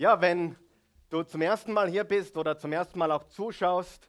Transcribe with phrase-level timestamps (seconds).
[0.00, 0.54] Ja, wenn
[1.10, 4.08] du zum ersten Mal hier bist oder zum ersten Mal auch zuschaust,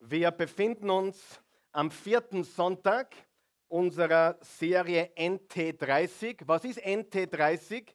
[0.00, 3.14] wir befinden uns am vierten Sonntag
[3.68, 6.40] unserer Serie NT30.
[6.44, 7.86] Was ist NT30?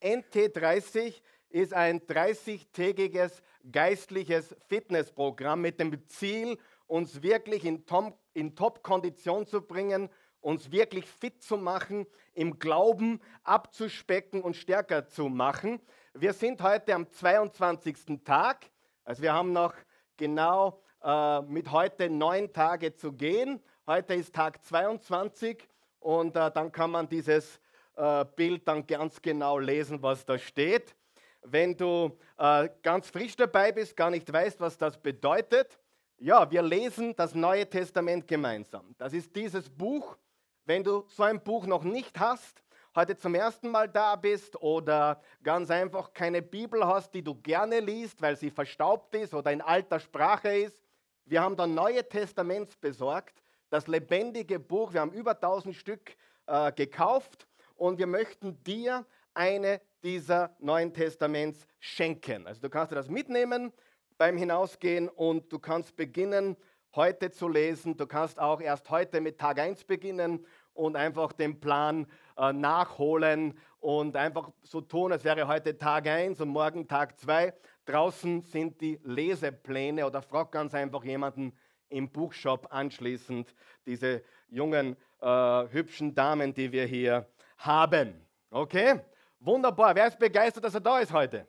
[0.00, 6.56] NT30 ist ein 30-tägiges geistliches Fitnessprogramm mit dem Ziel,
[6.86, 10.08] uns wirklich in, Top-Kondition zu bringen,
[10.40, 15.80] uns wirklich fit zu machen, im Glauben abzuspecken und stärker zu machen.
[16.14, 18.22] Wir sind heute am 22.
[18.22, 18.66] Tag.
[19.02, 19.72] Also wir haben noch
[20.18, 23.62] genau äh, mit heute neun Tage zu gehen.
[23.86, 25.66] Heute ist Tag 22
[26.00, 27.58] und äh, dann kann man dieses
[27.96, 30.94] äh, Bild dann ganz genau lesen, was da steht.
[31.40, 35.78] Wenn du äh, ganz frisch dabei bist, gar nicht weißt, was das bedeutet,
[36.18, 38.94] ja, wir lesen das Neue Testament gemeinsam.
[38.98, 40.18] Das ist dieses Buch.
[40.66, 42.62] Wenn du so ein Buch noch nicht hast,
[42.94, 47.80] heute zum ersten Mal da bist oder ganz einfach keine Bibel hast, die du gerne
[47.80, 50.78] liest, weil sie verstaubt ist oder in alter Sprache ist.
[51.24, 54.92] Wir haben da Neue Testaments besorgt, das lebendige Buch.
[54.92, 61.66] Wir haben über 1000 Stück äh, gekauft und wir möchten dir eine dieser Neuen Testaments
[61.78, 62.46] schenken.
[62.46, 63.72] Also du kannst dir das mitnehmen
[64.18, 66.56] beim Hinausgehen und du kannst beginnen,
[66.94, 67.96] heute zu lesen.
[67.96, 72.06] Du kannst auch erst heute mit Tag 1 beginnen und einfach den Plan
[72.36, 77.52] äh, nachholen und einfach so tun, als wäre heute Tag 1 und morgen Tag 2.
[77.84, 81.52] Draußen sind die Lesepläne oder frag ganz einfach jemanden
[81.88, 83.54] im Buchshop anschließend,
[83.86, 85.26] diese jungen, äh,
[85.70, 88.26] hübschen Damen, die wir hier haben.
[88.50, 89.00] Okay?
[89.40, 89.94] Wunderbar.
[89.94, 91.46] Wer ist begeistert, dass er da ist heute?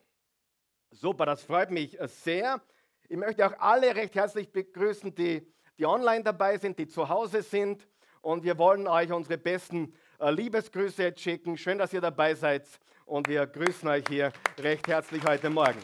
[0.91, 2.61] Super, das freut mich sehr.
[3.07, 7.41] Ich möchte auch alle recht herzlich begrüßen, die, die online dabei sind, die zu Hause
[7.41, 7.87] sind.
[8.23, 11.57] Und wir wollen euch unsere besten äh, Liebesgrüße schicken.
[11.57, 12.65] Schön, dass ihr dabei seid.
[13.05, 15.79] Und wir grüßen euch hier recht herzlich heute Morgen.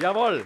[0.00, 0.44] Jawohl.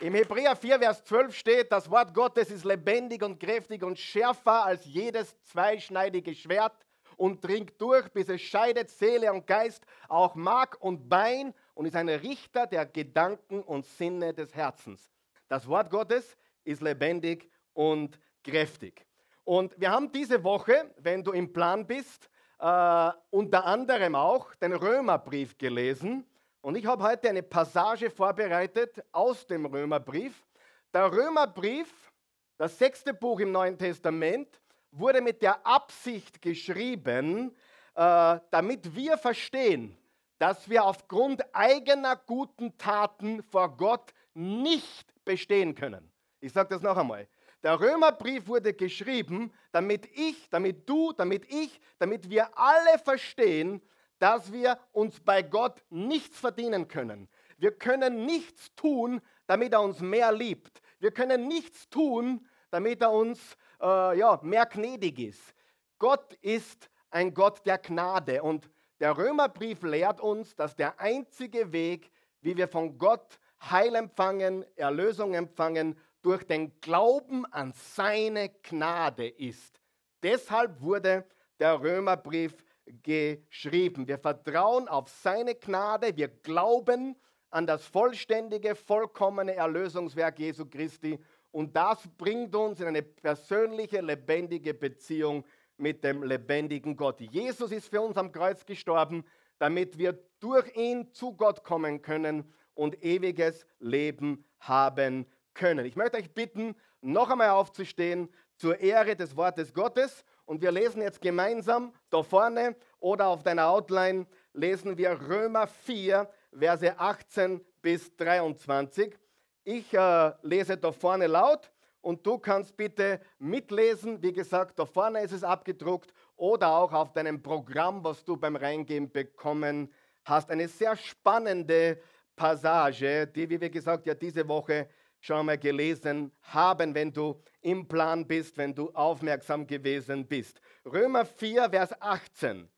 [0.00, 4.66] Im Hebräer 4, Vers 12 steht, das Wort Gottes ist lebendig und kräftig und schärfer
[4.66, 6.76] als jedes zweischneidige Schwert
[7.16, 11.96] und dringt durch, bis es scheidet Seele und Geist, auch Mark und Bein und ist
[11.96, 15.10] ein Richter der Gedanken und Sinne des Herzens.
[15.48, 19.06] Das Wort Gottes ist lebendig und kräftig.
[19.44, 24.72] Und wir haben diese Woche, wenn du im Plan bist, äh, unter anderem auch den
[24.72, 26.26] Römerbrief gelesen.
[26.62, 30.46] Und ich habe heute eine Passage vorbereitet aus dem Römerbrief.
[30.94, 32.10] Der Römerbrief,
[32.56, 34.48] das sechste Buch im Neuen Testament,
[34.90, 37.54] wurde mit der Absicht geschrieben,
[37.94, 39.96] äh, damit wir verstehen,
[40.38, 46.10] dass wir aufgrund eigener guten Taten vor Gott nicht bestehen können.
[46.40, 47.28] Ich sage das noch einmal.
[47.64, 53.80] Der Römerbrief wurde geschrieben, damit ich, damit du, damit ich, damit wir alle verstehen,
[54.18, 57.26] dass wir uns bei Gott nichts verdienen können.
[57.56, 60.82] Wir können nichts tun, damit er uns mehr liebt.
[60.98, 65.54] Wir können nichts tun, damit er uns äh, ja, mehr gnädig ist.
[65.98, 68.68] Gott ist ein Gott der Gnade und
[69.00, 72.10] der Römerbrief lehrt uns, dass der einzige Weg,
[72.42, 73.38] wie wir von Gott
[73.70, 79.78] Heil empfangen, Erlösung empfangen, durch den Glauben an seine Gnade ist.
[80.22, 81.26] Deshalb wurde
[81.60, 82.64] der Römerbrief
[83.02, 84.08] geschrieben.
[84.08, 87.14] Wir vertrauen auf seine Gnade, wir glauben
[87.50, 91.18] an das vollständige, vollkommene Erlösungswerk Jesu Christi
[91.50, 95.44] und das bringt uns in eine persönliche, lebendige Beziehung
[95.76, 97.20] mit dem lebendigen Gott.
[97.20, 99.24] Jesus ist für uns am Kreuz gestorben,
[99.58, 105.86] damit wir durch ihn zu Gott kommen können und ewiges Leben haben können.
[105.86, 110.24] Ich möchte euch bitten, noch einmal aufzustehen zur Ehre des Wortes Gottes.
[110.44, 116.28] Und wir lesen jetzt gemeinsam da vorne oder auf deiner Outline lesen wir Römer 4,
[116.52, 119.16] Verse 18 bis 23.
[119.64, 121.72] Ich äh, lese da vorne laut
[122.02, 124.22] und du kannst bitte mitlesen.
[124.22, 128.56] Wie gesagt, da vorne ist es abgedruckt oder auch auf deinem Programm, was du beim
[128.56, 129.92] Reingehen bekommen
[130.24, 130.50] hast.
[130.50, 131.98] Eine sehr spannende
[132.36, 134.88] Passage, die, wie wir gesagt, ja diese Woche
[135.24, 140.60] schon einmal gelesen haben, wenn du im Plan bist, wenn du aufmerksam gewesen bist.
[140.84, 142.68] Römer 4, Vers 18.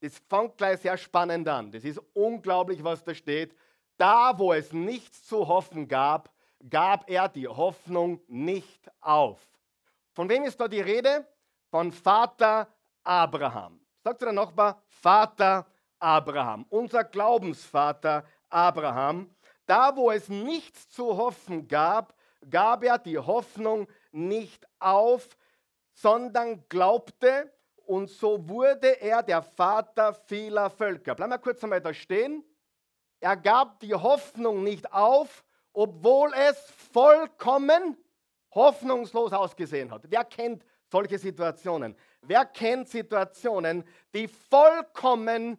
[0.00, 1.70] Das fängt gleich sehr spannend an.
[1.70, 3.54] Das ist unglaublich, was da steht.
[3.96, 6.32] Da, wo es nichts zu hoffen gab,
[6.68, 9.40] gab er die Hoffnung nicht auf.
[10.14, 11.24] Von wem ist da die Rede?
[11.70, 12.66] Von Vater
[13.04, 13.80] Abraham.
[14.02, 15.64] Sagt der Nachbar, Vater
[16.00, 19.30] Abraham, unser Glaubensvater Abraham.
[19.66, 22.14] Da, wo es nichts zu hoffen gab,
[22.50, 25.28] gab er die Hoffnung nicht auf,
[25.92, 27.52] sondern glaubte
[27.86, 31.14] und so wurde er der Vater vieler Völker.
[31.14, 32.44] Bleiben wir kurz einmal da stehen.
[33.20, 36.58] Er gab die Hoffnung nicht auf, obwohl es
[36.92, 37.96] vollkommen
[38.54, 40.02] hoffnungslos ausgesehen hat.
[40.08, 41.96] Wer kennt solche Situationen?
[42.22, 43.84] Wer kennt Situationen,
[44.14, 45.58] die vollkommen,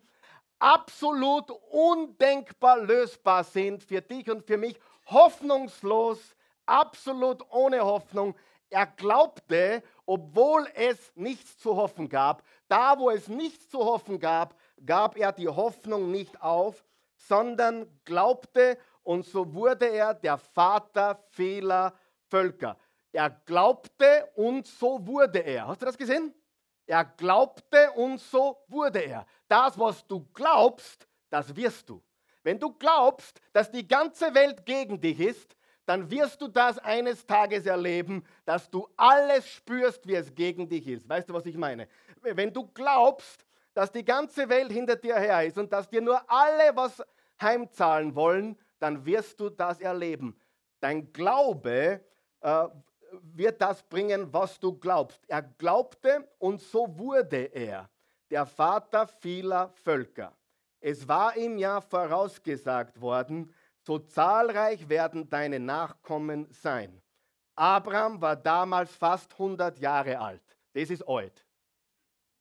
[0.60, 4.80] absolut undenkbar lösbar sind für dich und für mich?
[5.08, 6.20] Hoffnungslos,
[6.66, 8.36] absolut ohne Hoffnung.
[8.70, 12.44] Er glaubte, obwohl es nichts zu hoffen gab.
[12.68, 14.56] Da, wo es nichts zu hoffen gab,
[14.86, 16.84] gab er die Hoffnung nicht auf,
[17.16, 21.94] sondern glaubte und so wurde er der Vater vieler
[22.30, 22.78] Völker.
[23.12, 25.68] Er glaubte und so wurde er.
[25.68, 26.34] Hast du das gesehen?
[26.88, 29.26] Er glaubte und so wurde er.
[29.48, 32.02] Das, was du glaubst, das wirst du.
[32.44, 35.56] Wenn du glaubst, dass die ganze Welt gegen dich ist,
[35.86, 40.88] dann wirst du das eines Tages erleben, dass du alles spürst, wie es gegen dich
[40.88, 41.08] ist.
[41.08, 41.88] Weißt du, was ich meine?
[42.22, 46.20] Wenn du glaubst, dass die ganze Welt hinter dir her ist und dass dir nur
[46.30, 47.04] alle was
[47.42, 50.40] heimzahlen wollen, dann wirst du das erleben.
[50.80, 52.02] Dein Glaube
[52.42, 52.68] äh,
[53.24, 55.20] wird das bringen, was du glaubst.
[55.28, 57.90] Er glaubte und so wurde er,
[58.30, 60.34] der Vater vieler Völker.
[60.80, 67.02] Es war ihm ja vorausgesagt worden, so zahlreich werden deine Nachkommen sein.
[67.56, 70.44] Abraham war damals fast 100 Jahre alt.
[70.74, 71.46] Das ist alt.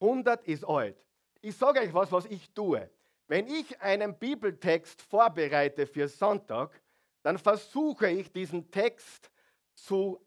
[0.00, 1.06] 100 ist alt.
[1.40, 2.90] Ich sage euch was, was ich tue.
[3.26, 6.82] Wenn ich einen Bibeltext vorbereite für Sonntag,
[7.22, 9.30] dann versuche ich diesen Text
[9.74, 10.20] zu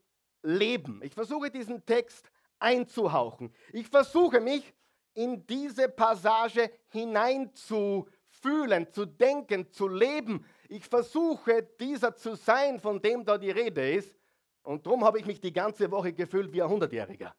[0.44, 1.02] leben.
[1.04, 2.30] Ich versuche diesen Text
[2.60, 3.54] einzuhauchen.
[3.74, 4.74] Ich versuche mich
[5.14, 10.46] in diese Passage hineinzufühlen, zu denken, zu leben.
[10.70, 14.16] Ich versuche dieser zu sein, von dem da die Rede ist.
[14.64, 17.34] Und darum habe ich mich die ganze Woche gefühlt wie ein Hundertjähriger.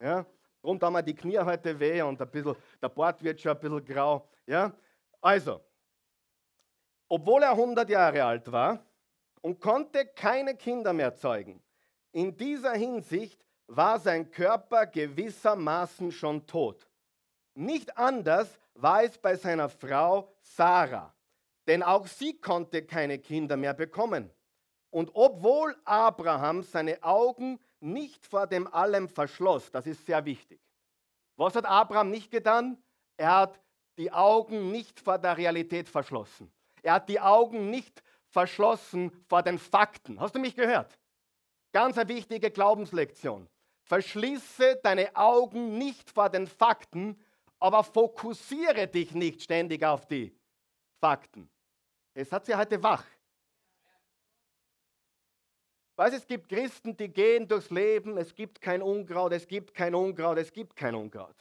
[0.00, 0.26] Ja?
[0.62, 3.60] Darum haben mir die Knie heute weh und ein bisschen, der Bart wird schon ein
[3.60, 4.28] bisschen grau.
[4.46, 4.74] Ja?
[5.20, 5.60] Also,
[7.08, 8.84] obwohl er 100 Jahre alt war
[9.42, 11.62] und konnte keine Kinder mehr zeugen,
[12.14, 16.88] in dieser Hinsicht war sein Körper gewissermaßen schon tot.
[17.54, 21.12] Nicht anders war es bei seiner Frau Sarah,
[21.66, 24.30] denn auch sie konnte keine Kinder mehr bekommen.
[24.90, 30.60] Und obwohl Abraham seine Augen nicht vor dem allem verschloss, das ist sehr wichtig.
[31.36, 32.80] Was hat Abraham nicht getan?
[33.16, 33.60] Er hat
[33.98, 36.52] die Augen nicht vor der Realität verschlossen.
[36.82, 40.20] Er hat die Augen nicht verschlossen vor den Fakten.
[40.20, 40.96] Hast du mich gehört?
[41.74, 43.48] Ganz eine wichtige Glaubenslektion.
[43.82, 47.20] Verschließe deine Augen nicht vor den Fakten,
[47.58, 50.32] aber fokussiere dich nicht ständig auf die
[51.00, 51.50] Fakten.
[52.14, 53.04] Es hat sie heute wach.
[55.96, 59.96] Weißt, es gibt Christen, die gehen durchs Leben, es gibt kein Unkraut, es gibt kein
[59.96, 61.36] Unkraut, es gibt kein Unkraut.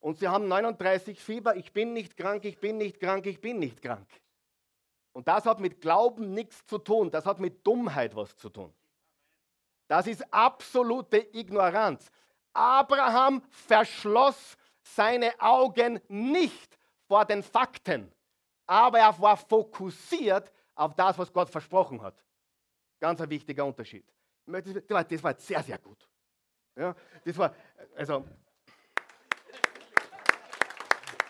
[0.00, 3.60] Und sie haben 39 Fieber, ich bin nicht krank, ich bin nicht krank, ich bin
[3.60, 4.08] nicht krank.
[5.12, 8.74] Und das hat mit Glauben nichts zu tun, das hat mit Dummheit was zu tun.
[9.92, 12.10] Das ist absolute Ignoranz.
[12.54, 18.10] Abraham verschloss seine Augen nicht vor den Fakten,
[18.66, 22.24] aber er war fokussiert auf das, was Gott versprochen hat.
[23.00, 24.10] Ganz ein wichtiger Unterschied.
[24.46, 26.08] Das war sehr, sehr gut.
[26.74, 27.54] Ja, das war,
[27.94, 28.24] also,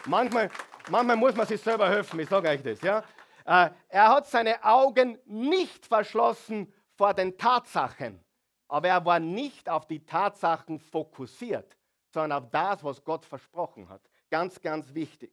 [0.06, 0.48] manchmal,
[0.88, 2.80] manchmal muss man sich selber helfen, ich sage euch das.
[2.80, 3.00] Ja.
[3.44, 8.24] Äh, er hat seine Augen nicht verschlossen vor den Tatsachen,
[8.72, 11.76] aber er war nicht auf die Tatsachen fokussiert,
[12.08, 14.00] sondern auf das, was Gott versprochen hat.
[14.31, 15.31] Ganz, ganz wichtig.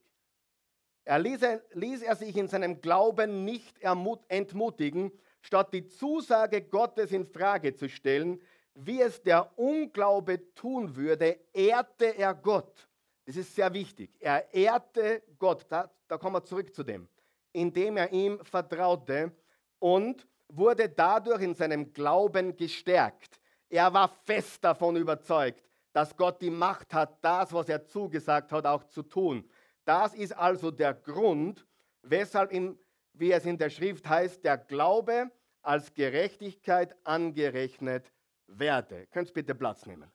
[1.06, 1.40] Er ließ,
[1.72, 7.88] ließ er sich in seinem Glauben nicht entmutigen, statt die Zusage Gottes in Frage zu
[7.88, 8.42] stellen,
[8.74, 12.90] wie es der Unglaube tun würde, ehrte er Gott.
[13.24, 14.10] Das ist sehr wichtig.
[14.20, 15.64] Er ehrte Gott.
[15.70, 17.08] Da, da kommen wir zurück zu dem.
[17.54, 19.32] Indem er ihm vertraute
[19.78, 20.26] und
[20.56, 23.40] wurde dadurch in seinem Glauben gestärkt.
[23.68, 28.66] Er war fest davon überzeugt, dass Gott die Macht hat, das, was er zugesagt hat,
[28.66, 29.48] auch zu tun.
[29.84, 31.66] Das ist also der Grund,
[32.02, 32.78] weshalb, ihm,
[33.12, 35.30] wie es in der Schrift heißt, der Glaube
[35.62, 38.12] als Gerechtigkeit angerechnet
[38.46, 39.06] werde.
[39.08, 40.10] Könnt bitte Platz nehmen.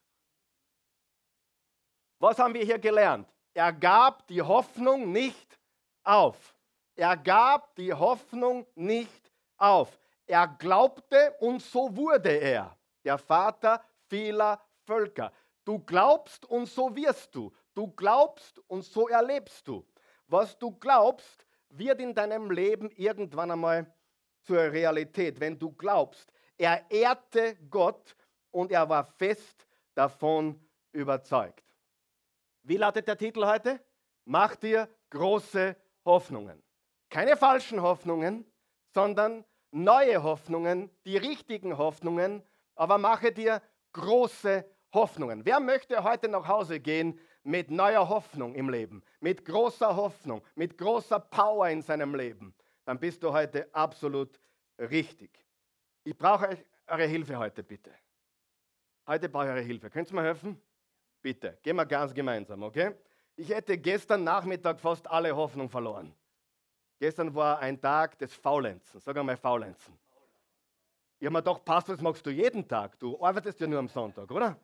[2.18, 3.28] Was haben wir hier gelernt?
[3.54, 5.58] Er gab die Hoffnung nicht
[6.02, 6.54] auf.
[6.94, 9.98] Er gab die Hoffnung nicht auf.
[10.26, 15.32] Er glaubte und so wurde er, der Vater vieler Völker.
[15.64, 17.52] Du glaubst und so wirst du.
[17.74, 19.86] Du glaubst und so erlebst du.
[20.26, 23.92] Was du glaubst, wird in deinem Leben irgendwann einmal
[24.42, 26.32] zur Realität, wenn du glaubst.
[26.56, 28.16] Er ehrte Gott
[28.50, 30.60] und er war fest davon
[30.92, 31.64] überzeugt.
[32.62, 33.80] Wie lautet der Titel heute?
[34.24, 36.62] Mach dir große Hoffnungen.
[37.10, 38.50] Keine falschen Hoffnungen,
[38.92, 42.42] sondern neue Hoffnungen, die richtigen Hoffnungen,
[42.74, 45.44] aber mache dir große Hoffnungen.
[45.44, 50.76] Wer möchte heute nach Hause gehen mit neuer Hoffnung im Leben, mit großer Hoffnung, mit
[50.78, 52.54] großer Power in seinem Leben?
[52.84, 54.40] Dann bist du heute absolut
[54.78, 55.30] richtig.
[56.04, 56.56] Ich brauche
[56.86, 57.90] eure Hilfe heute, bitte.
[59.06, 59.90] Heute brauche ich eure Hilfe.
[59.90, 60.60] Könnt ihr mir helfen?
[61.20, 62.92] Bitte, gehen wir ganz gemeinsam, okay?
[63.34, 66.14] Ich hätte gestern Nachmittag fast alle Hoffnung verloren.
[66.98, 69.00] Gestern war ein Tag des Faulenzen.
[69.00, 69.94] Sag einmal Faulenzen.
[71.18, 72.98] Ich habe mir gedacht, Pastor, das machst du jeden Tag.
[72.98, 74.56] Du arbeitest ja nur am Sonntag, oder?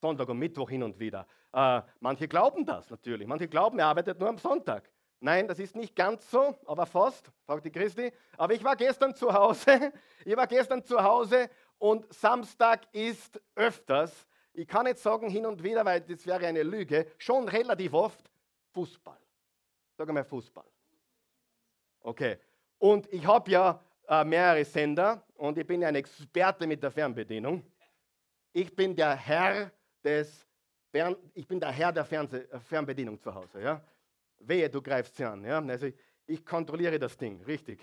[0.00, 1.26] Sonntag und Mittwoch hin und wieder.
[1.52, 3.26] Äh, manche glauben das natürlich.
[3.26, 4.88] Manche glauben, er arbeitet nur am Sonntag.
[5.20, 8.12] Nein, das ist nicht ganz so, aber fast, fragt die Christi.
[8.36, 9.92] Aber ich war gestern zu Hause.
[10.24, 15.62] Ich war gestern zu Hause und Samstag ist öfters, ich kann nicht sagen hin und
[15.62, 18.30] wieder, weil das wäre eine Lüge, schon relativ oft
[18.72, 19.18] Fußball.
[19.96, 20.66] Sag mal Fußball.
[22.08, 22.38] Okay.
[22.78, 26.90] Und ich habe ja äh, mehrere Sender und ich bin ja ein Experte mit der
[26.90, 27.62] Fernbedienung.
[28.54, 29.70] Ich bin der Herr
[30.02, 30.46] des
[30.90, 33.60] Fern ich bin der Herr der Fernseh äh, Fernbedienung zu Hause.
[33.60, 33.84] Ja?
[34.38, 35.44] Wehe, du greifst sie an.
[35.44, 35.58] Ja?
[35.60, 37.78] Also ich, ich kontrolliere das Ding, richtig.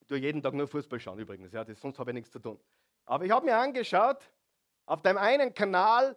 [0.00, 1.64] Ich tue jeden Tag nur Fußball schauen übrigens, ja?
[1.64, 2.58] das, sonst habe ich nichts zu tun.
[3.04, 4.30] Aber ich habe mir angeschaut,
[4.86, 6.16] auf deinem einen Kanal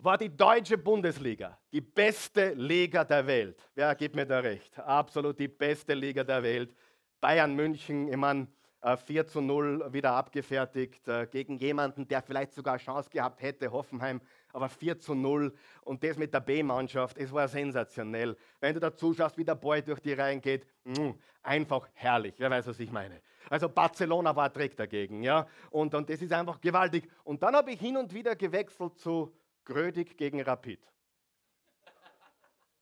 [0.00, 3.58] war die deutsche Bundesliga die beste Liga der Welt.
[3.74, 4.78] Wer gibt mir da recht?
[4.78, 6.74] Absolut die beste Liga der Welt.
[7.20, 8.46] Bayern München, ich meine,
[8.96, 14.20] 4 zu 0 wieder abgefertigt äh, gegen jemanden, der vielleicht sogar Chance gehabt hätte, Hoffenheim,
[14.52, 15.52] aber 4 zu 0
[15.82, 18.36] und das mit der B-Mannschaft, es war sensationell.
[18.60, 22.50] Wenn du da zuschaust, wie der Boy durch die Reihen geht, mh, einfach herrlich, wer
[22.50, 23.20] weiß, was ich meine.
[23.50, 27.08] Also Barcelona war Trick dagegen, ja, und, und das ist einfach gewaltig.
[27.24, 29.32] Und dann habe ich hin und wieder gewechselt zu
[29.68, 30.80] Grödig gegen Rapid.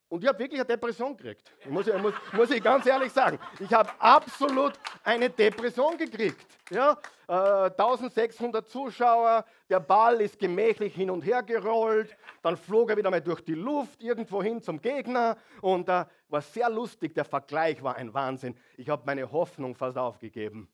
[0.09, 1.53] Und ich habe wirklich eine Depression gekriegt.
[1.69, 3.41] Muss ich, muss, muss ich ganz ehrlich sagen.
[3.59, 6.47] Ich habe absolut eine Depression gekriegt.
[6.71, 6.97] Ja?
[7.27, 13.11] Äh, 1600 Zuschauer, der Ball ist gemächlich hin und her gerollt, dann flog er wieder
[13.11, 17.13] mal durch die Luft irgendwo hin zum Gegner und äh, war sehr lustig.
[17.15, 18.57] Der Vergleich war ein Wahnsinn.
[18.77, 20.69] Ich habe meine Hoffnung fast aufgegeben,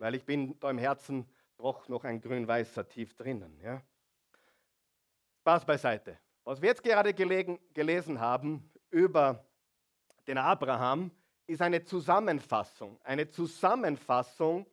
[0.00, 3.60] weil ich bin da im Herzen doch noch ein grün-weißer tief drinnen.
[3.62, 3.80] Ja?
[5.42, 6.16] Spaß beiseite.
[6.44, 9.44] Was wir jetzt gerade gelegen, gelesen haben über
[10.28, 11.10] den Abraham,
[11.48, 12.96] ist eine Zusammenfassung.
[13.02, 14.64] Eine Zusammenfassung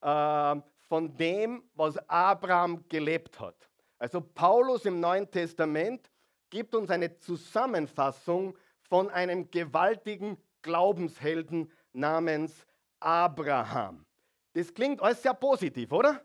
[0.00, 0.56] äh,
[0.88, 3.68] von dem, was Abraham gelebt hat.
[3.98, 6.10] Also Paulus im Neuen Testament
[6.48, 12.66] gibt uns eine Zusammenfassung von einem gewaltigen Glaubenshelden namens
[12.98, 14.06] Abraham.
[14.54, 16.24] Das klingt alles sehr positiv, oder?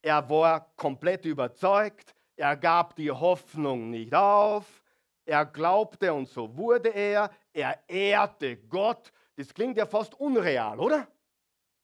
[0.00, 4.82] Er war komplett überzeugt, er gab die Hoffnung nicht auf,
[5.24, 9.12] er glaubte und so wurde er, er ehrte Gott.
[9.36, 11.06] Das klingt ja fast unreal, oder?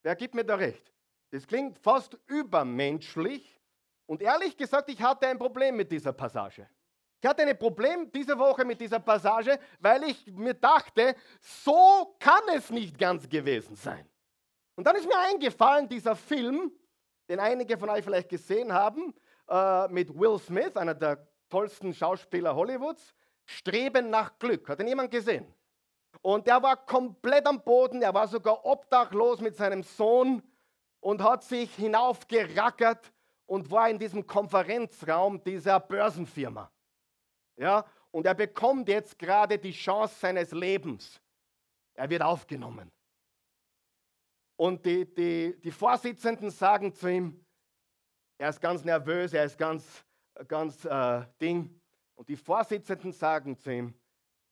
[0.02, 0.92] Wer gibt mir da recht?
[1.30, 3.60] Das klingt fast übermenschlich.
[4.06, 6.68] Und ehrlich gesagt, ich hatte ein Problem mit dieser Passage.
[7.20, 12.42] Ich hatte ein Problem diese Woche mit dieser Passage, weil ich mir dachte, so kann
[12.54, 14.08] es nicht ganz gewesen sein.
[14.76, 16.70] Und dann ist mir eingefallen, dieser Film,
[17.28, 19.12] den einige von euch vielleicht gesehen haben,
[19.48, 23.14] äh, mit Will Smith, einer der tollsten Schauspieler Hollywoods,
[23.46, 24.68] Streben nach Glück.
[24.68, 25.46] Hat ihn jemand gesehen?
[26.20, 30.42] Und der war komplett am Boden, er war sogar obdachlos mit seinem Sohn
[31.00, 33.12] und hat sich hinaufgerackert
[33.46, 36.70] und war in diesem Konferenzraum dieser Börsenfirma.
[37.56, 41.20] Ja, und er bekommt jetzt gerade die Chance seines Lebens.
[41.94, 42.90] Er wird aufgenommen.
[44.56, 47.44] Und die, die, die Vorsitzenden sagen zu ihm,
[48.38, 49.84] er ist ganz nervös, er ist ganz,
[50.46, 51.80] ganz äh, Ding.
[52.14, 53.94] Und die Vorsitzenden sagen zu ihm,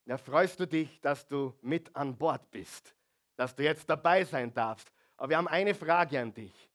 [0.04, 2.94] ja, freust du dich, dass du mit an Bord bist,
[3.36, 4.92] dass du jetzt dabei sein darfst.
[5.16, 6.70] Aber wir haben eine Frage an dich.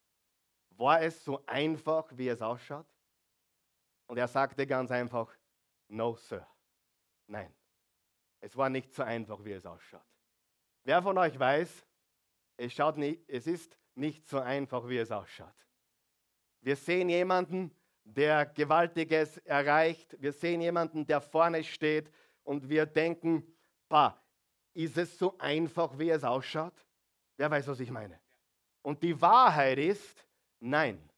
[0.72, 2.88] War es so einfach, wie es ausschaut?
[4.08, 5.34] Und er sagte ganz einfach,
[5.88, 6.46] no, Sir.
[7.28, 7.54] Nein,
[8.42, 10.02] es war nicht so einfach, wie es ausschaut.
[10.84, 11.86] Wer von euch weiß,
[12.58, 15.54] es, schaut nicht, es ist nicht so einfach, wie es ausschaut.
[16.62, 20.16] Wir sehen jemanden, der Gewaltiges erreicht.
[20.20, 22.12] Wir sehen jemanden, der vorne steht
[22.44, 23.44] und wir denken,
[23.90, 24.18] bah,
[24.74, 26.74] ist es so einfach, wie es ausschaut?
[27.38, 28.20] Wer weiß, was ich meine?
[28.82, 30.26] Und die Wahrheit ist,
[30.60, 31.10] nein.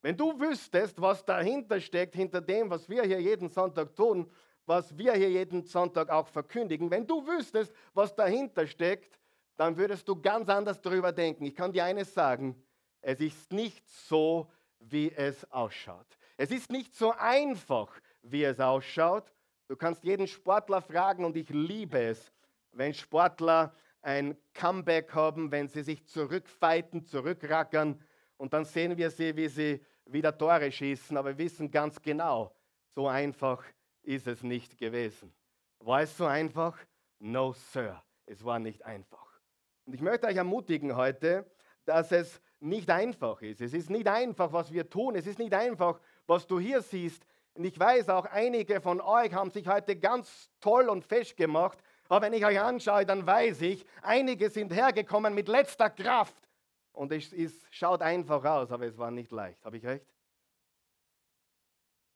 [0.00, 4.30] Wenn du wüsstest, was dahinter steckt, hinter dem, was wir hier jeden Sonntag tun,
[4.64, 9.18] was wir hier jeden Sonntag auch verkündigen, wenn du wüsstest, was dahinter steckt,
[9.56, 11.44] dann würdest du ganz anders darüber denken.
[11.46, 12.62] Ich kann dir eines sagen,
[13.00, 16.06] es ist nicht so, wie es ausschaut.
[16.36, 17.92] Es ist nicht so einfach,
[18.22, 19.32] wie es ausschaut,
[19.68, 22.32] Du kannst jeden Sportler fragen und ich liebe es,
[22.72, 28.02] wenn Sportler ein Comeback haben, wenn sie sich zurückfighten, zurückrackern
[28.38, 32.56] und dann sehen wir sie, wie sie wieder Tore schießen, aber wir wissen ganz genau,
[32.94, 33.62] so einfach
[34.02, 35.34] ist es nicht gewesen.
[35.80, 36.78] War es so einfach?
[37.18, 39.38] No, Sir, es war nicht einfach.
[39.84, 41.44] Und ich möchte euch ermutigen heute,
[41.84, 43.60] dass es nicht einfach ist.
[43.60, 45.14] Es ist nicht einfach, was wir tun.
[45.14, 47.24] Es ist nicht einfach, was du hier siehst.
[47.54, 51.78] Und ich weiß auch, einige von euch haben sich heute ganz toll und fest gemacht.
[52.08, 56.48] Aber wenn ich euch anschaue, dann weiß ich, einige sind hergekommen mit letzter Kraft.
[56.92, 59.64] Und es ist, schaut einfach aus, aber es war nicht leicht.
[59.64, 60.06] Habe ich recht?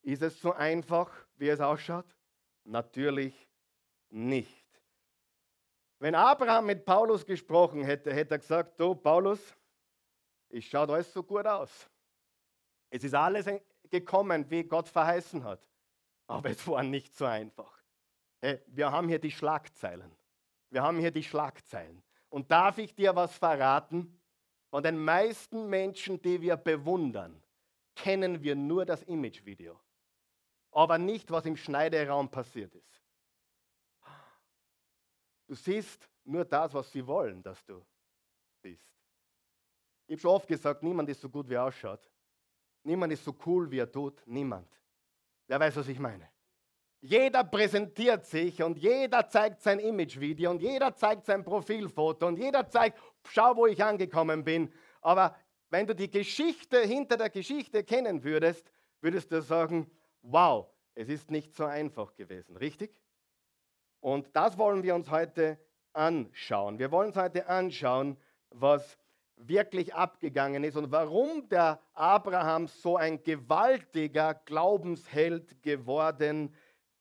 [0.03, 2.17] Ist es so einfach, wie es ausschaut?
[2.65, 3.49] Natürlich
[4.11, 4.65] nicht.
[5.99, 9.57] Wenn Abraham mit Paulus gesprochen hätte, hätte er gesagt, du Paulus,
[10.53, 11.91] es schaut alles so gut aus.
[12.91, 13.47] Es ist alles
[13.91, 15.67] gekommen, wie Gott verheißen hat.
[16.27, 17.83] Aber es war nicht so einfach.
[18.41, 20.15] Hey, wir haben hier die Schlagzeilen.
[20.71, 22.03] Wir haben hier die Schlagzeilen.
[22.29, 24.19] Und darf ich dir was verraten?
[24.71, 27.43] Von den meisten Menschen, die wir bewundern,
[27.95, 29.79] kennen wir nur das Imagevideo.
[30.71, 33.03] Aber nicht, was im Schneideraum passiert ist.
[35.47, 37.85] Du siehst nur das, was sie wollen, dass du
[38.63, 38.92] siehst.
[40.07, 42.11] Ich habe schon oft gesagt, niemand ist so gut, wie er ausschaut.
[42.85, 44.23] Niemand ist so cool, wie er tut.
[44.27, 44.69] Niemand.
[45.47, 46.29] Wer weiß, was ich meine?
[47.01, 52.69] Jeder präsentiert sich und jeder zeigt sein Imagevideo und jeder zeigt sein Profilfoto und jeder
[52.69, 54.73] zeigt, schau, wo ich angekommen bin.
[55.01, 55.37] Aber
[55.69, 59.91] wenn du die Geschichte hinter der Geschichte kennen würdest, würdest du sagen,
[60.23, 62.97] wow, es ist nicht so einfach gewesen, richtig?
[64.01, 65.59] Und das wollen wir uns heute
[65.93, 66.79] anschauen.
[66.79, 68.17] Wir wollen uns heute anschauen,
[68.51, 68.97] was
[69.49, 76.55] wirklich abgegangen ist und warum der Abraham so ein gewaltiger Glaubensheld geworden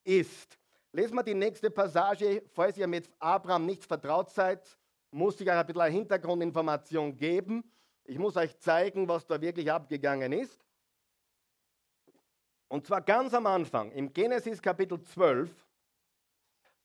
[0.03, 0.57] ist.
[0.91, 2.43] Lesen wir die nächste Passage.
[2.53, 4.77] Falls ihr mit Abraham nicht vertraut seid,
[5.11, 7.63] muss ich euch ein bisschen Hintergrundinformation geben.
[8.03, 10.65] Ich muss euch zeigen, was da wirklich abgegangen ist.
[12.67, 15.49] Und zwar ganz am Anfang, im Genesis Kapitel 12,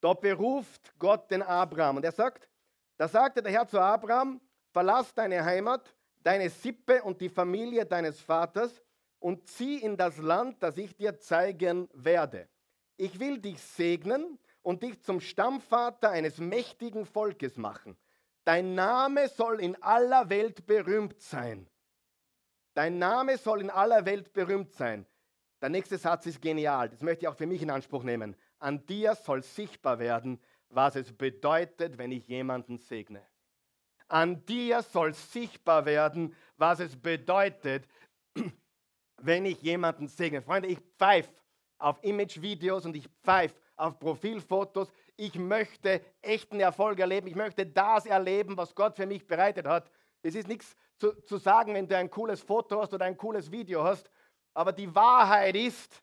[0.01, 2.49] da beruft Gott den Abraham und er sagt,
[2.97, 4.41] da sagte der Herr zu Abraham,
[4.77, 8.83] verlass deine Heimat, deine Sippe und die Familie deines Vaters
[9.19, 12.47] und zieh in das Land, das ich dir zeigen werde.
[12.99, 17.97] Ich will dich segnen und dich zum Stammvater eines mächtigen Volkes machen.
[18.45, 21.67] Dein Name soll in aller Welt berühmt sein.
[22.75, 25.07] Dein Name soll in aller Welt berühmt sein.
[25.63, 26.91] Der nächste Satz ist genial.
[26.91, 28.37] Das möchte ich auch für mich in Anspruch nehmen.
[28.59, 33.23] An dir soll sichtbar werden, was es bedeutet, wenn ich jemanden segne.
[34.09, 37.89] An dir soll sichtbar werden, was es bedeutet,
[39.23, 40.43] wenn ich jemanden segne.
[40.43, 41.31] Freunde, ich pfeife
[41.79, 44.93] auf Imagevideos und ich pfeife auf Profilfotos.
[45.17, 47.27] Ich möchte echten Erfolg erleben.
[47.27, 49.91] Ich möchte das erleben, was Gott für mich bereitet hat.
[50.23, 53.51] Es ist nichts zu, zu sagen, wenn du ein cooles Foto hast oder ein cooles
[53.51, 54.11] Video hast.
[54.55, 56.03] Aber die Wahrheit ist,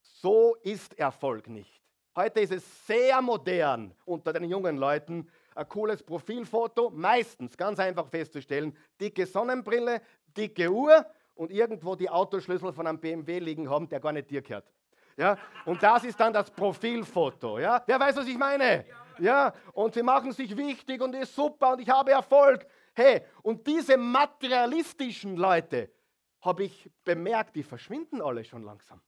[0.00, 1.82] so ist Erfolg nicht.
[2.14, 8.06] Heute ist es sehr modern unter den jungen Leuten, ein cooles Profilfoto, meistens ganz einfach
[8.06, 10.02] festzustellen, dicke Sonnenbrille,
[10.36, 14.42] dicke Uhr und irgendwo die Autoschlüssel von einem BMW liegen haben, der gar nicht dir
[14.42, 14.70] gehört.
[15.16, 15.36] Ja?
[15.64, 17.58] Und das ist dann das Profilfoto.
[17.58, 17.82] Ja?
[17.86, 18.84] Wer weiß, was ich meine?
[19.18, 19.52] Ja?
[19.72, 22.66] Und sie machen sich wichtig und ist super und ich habe Erfolg.
[22.94, 25.90] Hey, und diese materialistischen Leute,
[26.46, 29.00] habe ich bemerkt, die verschwinden alle schon langsam.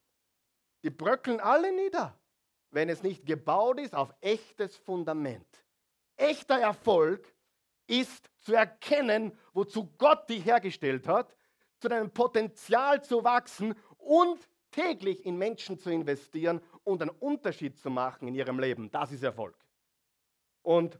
[0.83, 2.19] Die bröckeln alle nieder,
[2.71, 5.47] wenn es nicht gebaut ist auf echtes Fundament.
[6.19, 7.35] Echter Erfolg
[7.87, 11.35] ist zu erkennen, wozu Gott dich hergestellt hat,
[11.79, 17.89] zu deinem Potenzial zu wachsen und täglich in Menschen zu investieren und einen Unterschied zu
[17.89, 18.91] machen in ihrem Leben.
[18.91, 19.57] Das ist Erfolg.
[20.63, 20.99] Und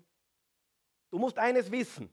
[1.11, 2.11] du musst eines wissen.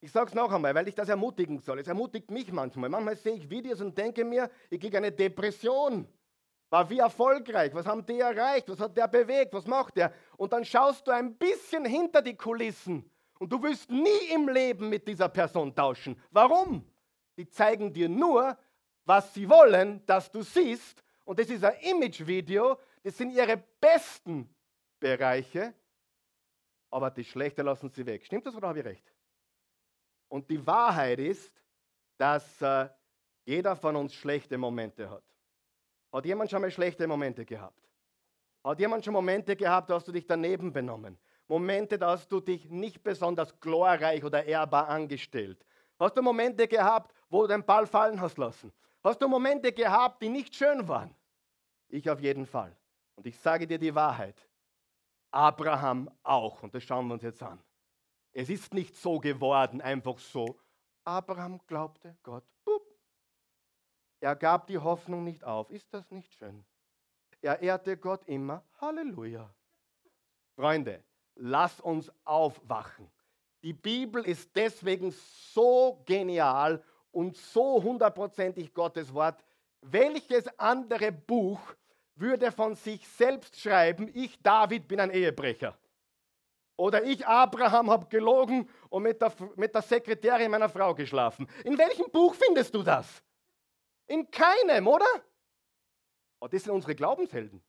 [0.00, 1.78] Ich sage es noch einmal, weil ich das ermutigen soll.
[1.78, 2.90] Es ermutigt mich manchmal.
[2.90, 6.06] Manchmal sehe ich Videos und denke mir, ich kriege eine Depression.
[6.74, 7.72] War wie erfolgreich?
[7.72, 8.68] Was haben die erreicht?
[8.68, 9.54] Was hat der bewegt?
[9.54, 10.12] Was macht der?
[10.36, 13.08] Und dann schaust du ein bisschen hinter die Kulissen
[13.38, 16.20] und du willst nie im Leben mit dieser Person tauschen.
[16.32, 16.84] Warum?
[17.36, 18.58] Die zeigen dir nur,
[19.04, 21.04] was sie wollen, dass du siehst.
[21.22, 22.76] Und das ist ein Image-Video.
[23.04, 24.52] Das sind ihre besten
[24.98, 25.74] Bereiche.
[26.90, 28.26] Aber das Schlechte lassen sie weg.
[28.26, 29.14] Stimmt das oder habe ich recht?
[30.26, 31.52] Und die Wahrheit ist,
[32.18, 32.88] dass äh,
[33.44, 35.22] jeder von uns schlechte Momente hat.
[36.14, 37.90] Hat jemand schon mal schlechte Momente gehabt?
[38.62, 41.18] Hat jemand schon Momente gehabt, da hast du dich daneben benommen?
[41.48, 45.66] Momente, da hast du dich nicht besonders glorreich oder ehrbar angestellt?
[45.98, 48.72] Hast du Momente gehabt, wo du den Ball fallen hast lassen?
[49.02, 51.12] Hast du Momente gehabt, die nicht schön waren?
[51.88, 52.76] Ich auf jeden Fall.
[53.16, 54.48] Und ich sage dir die Wahrheit.
[55.32, 56.62] Abraham auch.
[56.62, 57.60] Und das schauen wir uns jetzt an.
[58.32, 60.60] Es ist nicht so geworden, einfach so.
[61.04, 62.44] Abraham glaubte Gott.
[64.24, 65.68] Er gab die Hoffnung nicht auf.
[65.68, 66.64] Ist das nicht schön?
[67.42, 68.64] Er ehrte Gott immer.
[68.80, 69.54] Halleluja.
[70.56, 73.10] Freunde, lass uns aufwachen.
[73.62, 79.44] Die Bibel ist deswegen so genial und so hundertprozentig Gottes Wort.
[79.82, 81.60] Welches andere Buch
[82.14, 85.76] würde von sich selbst schreiben, ich David bin ein Ehebrecher?
[86.76, 91.46] Oder ich Abraham habe gelogen und mit der, mit der Sekretärin meiner Frau geschlafen.
[91.62, 93.22] In welchem Buch findest du das?
[94.06, 95.06] In keinem, oder?
[96.40, 97.62] Oh, das sind unsere Glaubenshelden.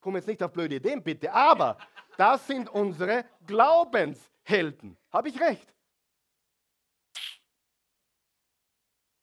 [0.00, 1.32] Komm jetzt nicht auf blöde Ideen, bitte.
[1.32, 1.78] Aber
[2.18, 4.98] das sind unsere Glaubenshelden.
[5.10, 5.74] Habe ich recht?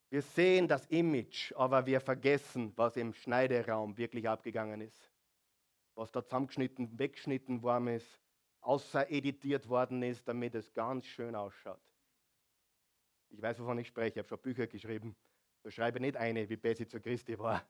[0.10, 5.10] Wir sehen das Image, aber wir vergessen, was im Schneideraum wirklich abgegangen ist.
[5.96, 8.20] Was da zusammengeschnitten, weggeschnitten worden ist,
[8.60, 11.80] außer editiert worden ist, damit es ganz schön ausschaut.
[13.30, 14.14] Ich weiß, wovon ich spreche.
[14.14, 15.16] Ich habe schon Bücher geschrieben.
[15.64, 17.62] Da schreibe ich nicht eine, wie Bessie zu Christi war.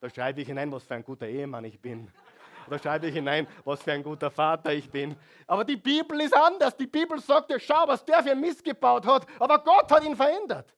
[0.00, 2.10] Da schreibe ich hinein, was für ein guter Ehemann ich bin.
[2.68, 5.16] Da schreibe ich hinein, was für ein guter Vater ich bin.
[5.46, 6.76] Aber die Bibel ist anders.
[6.76, 9.26] Die Bibel sagt dir, schau, was der für ein Mist gebaut hat.
[9.40, 10.74] Aber Gott hat ihn verändert.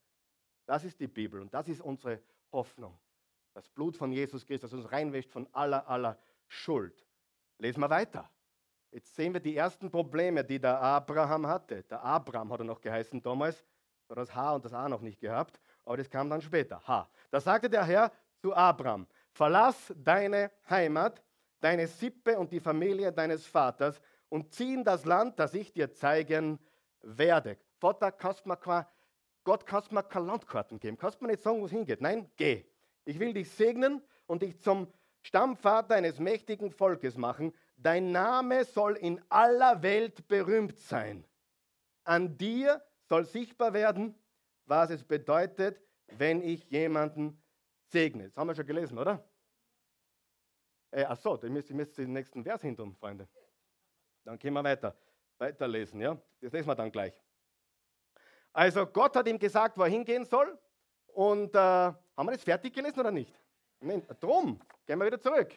[0.66, 2.20] Das ist die Bibel und das ist unsere
[2.52, 2.96] Hoffnung.
[3.54, 7.04] Das Blut von Jesus Christus, das uns reinwäscht von aller, aller Schuld.
[7.58, 8.30] Lesen wir weiter.
[8.92, 11.82] Jetzt sehen wir die ersten Probleme, die der Abraham hatte.
[11.82, 13.64] Der Abraham hat er noch geheißen damals.
[14.08, 16.80] Hat das H und das A noch nicht gehabt, aber das kam dann später.
[16.86, 17.10] H.
[17.32, 21.20] Da sagte der Herr zu Abraham: Verlass deine Heimat,
[21.60, 25.92] deine Sippe und die Familie deines Vaters und zieh in das Land, das ich dir
[25.92, 26.60] zeigen
[27.02, 27.58] werde.
[27.80, 28.56] Vater, kannst mir
[29.42, 30.96] Gott, kannst mir keine Landkarten geben?
[30.96, 32.00] Kannst mir nicht sagen, wo es hingeht?
[32.00, 32.64] Nein, geh.
[33.04, 34.86] Ich will dich segnen und dich zum
[35.22, 37.52] Stammvater eines mächtigen Volkes machen.
[37.76, 41.24] Dein Name soll in aller Welt berühmt sein.
[42.04, 44.14] An dir soll sichtbar werden,
[44.70, 47.42] was es bedeutet, wenn ich jemanden
[47.86, 48.28] segne.
[48.28, 49.28] Das haben wir schon gelesen, oder?
[50.92, 53.28] Äh, ach so, ihr müsst, ihr müsst den nächsten Vers hintun, Freunde.
[54.24, 54.96] Dann können wir weiter,
[55.38, 56.16] weiterlesen, ja?
[56.40, 57.12] Das lesen wir dann gleich.
[58.52, 60.56] Also Gott hat ihm gesagt, wo er hingehen soll.
[61.08, 63.34] Und äh, haben wir das fertig gelesen oder nicht?
[63.80, 65.52] Moment, drum, gehen wir wieder zurück.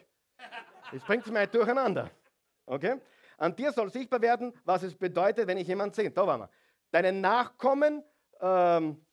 [0.90, 2.10] Jetzt bringt es mir durcheinander.
[2.66, 3.00] Okay?
[3.38, 6.10] An dir soll sichtbar werden, was es bedeutet, wenn ich jemanden sehe.
[6.10, 6.50] Da waren wir.
[6.90, 8.02] Deine Nachkommen,
[8.40, 9.03] ähm,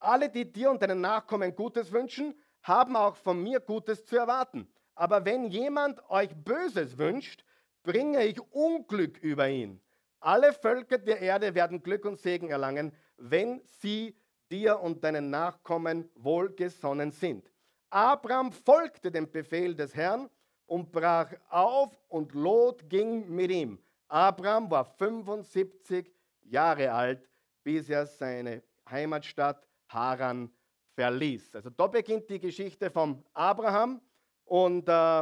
[0.00, 4.68] alle, die dir und deinen Nachkommen Gutes wünschen, haben auch von mir Gutes zu erwarten.
[4.94, 7.44] Aber wenn jemand euch Böses wünscht,
[7.82, 9.80] bringe ich Unglück über ihn.
[10.20, 14.14] Alle Völker der Erde werden Glück und Segen erlangen, wenn sie
[14.50, 17.50] dir und deinen Nachkommen wohlgesonnen sind.
[17.88, 20.28] Abraham folgte dem Befehl des Herrn
[20.66, 23.78] und brach auf und Lot ging mit ihm.
[24.08, 27.28] Abraham war 75 Jahre alt,
[27.62, 30.50] bis er seine Heimatstadt Haran
[30.94, 31.54] verließ.
[31.54, 34.00] Also da beginnt die Geschichte von Abraham
[34.44, 35.20] und äh,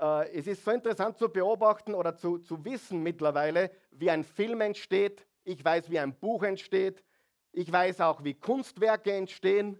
[0.00, 4.60] äh, es ist so interessant zu beobachten oder zu, zu wissen mittlerweile, wie ein Film
[4.60, 5.26] entsteht.
[5.44, 7.04] Ich weiß, wie ein Buch entsteht.
[7.52, 9.78] Ich weiß auch, wie Kunstwerke entstehen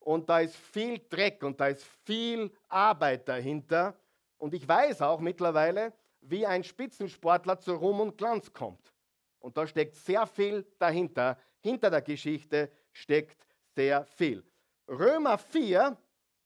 [0.00, 3.98] und da ist viel Dreck und da ist viel Arbeit dahinter.
[4.38, 8.92] Und ich weiß auch mittlerweile, wie ein Spitzensportler zu Ruhm und Glanz kommt.
[9.38, 11.38] Und da steckt sehr viel dahinter.
[11.60, 13.45] Hinter der Geschichte steckt
[13.76, 14.42] sehr viel.
[14.88, 15.96] Römer 4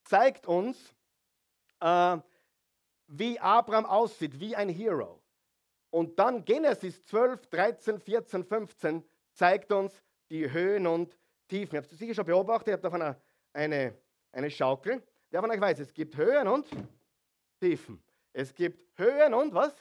[0.05, 0.95] zeigt uns,
[1.81, 2.19] äh,
[3.07, 5.23] wie Abraham aussieht, wie ein Hero.
[5.89, 11.17] Und dann Genesis 12, 13, 14, 15 zeigt uns, die Höhen und
[11.49, 11.75] Tiefen.
[11.75, 13.17] Ihr habt es sicher schon beobachtet, ihr habt auf einer
[13.53, 13.97] eine,
[14.33, 15.03] eine Schaukel.
[15.31, 16.67] Wer von euch weiß, es gibt Höhen und
[17.61, 18.03] Tiefen.
[18.33, 19.75] Es gibt Höhen und was?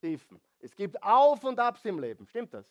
[0.00, 0.40] Tiefen.
[0.58, 2.26] Es gibt Auf und Abs im Leben.
[2.26, 2.66] Stimmt das?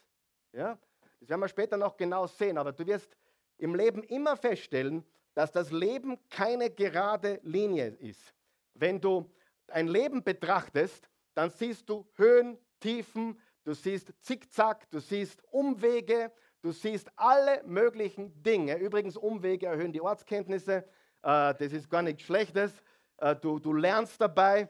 [0.52, 0.78] Ja?
[1.20, 2.58] Das werden wir später noch genau sehen.
[2.58, 3.16] Aber du wirst
[3.64, 8.34] im Leben immer feststellen, dass das Leben keine gerade Linie ist.
[8.74, 9.32] Wenn du
[9.68, 16.32] ein Leben betrachtest, dann siehst du Höhen, Tiefen, du siehst Zickzack, du siehst Umwege,
[16.64, 18.78] Du siehst alle möglichen Dinge.
[18.78, 20.86] Übrigens, Umwege erhöhen die Ortskenntnisse.
[21.22, 22.72] Äh, das ist gar nichts Schlechtes.
[23.18, 24.70] Äh, du, du lernst dabei.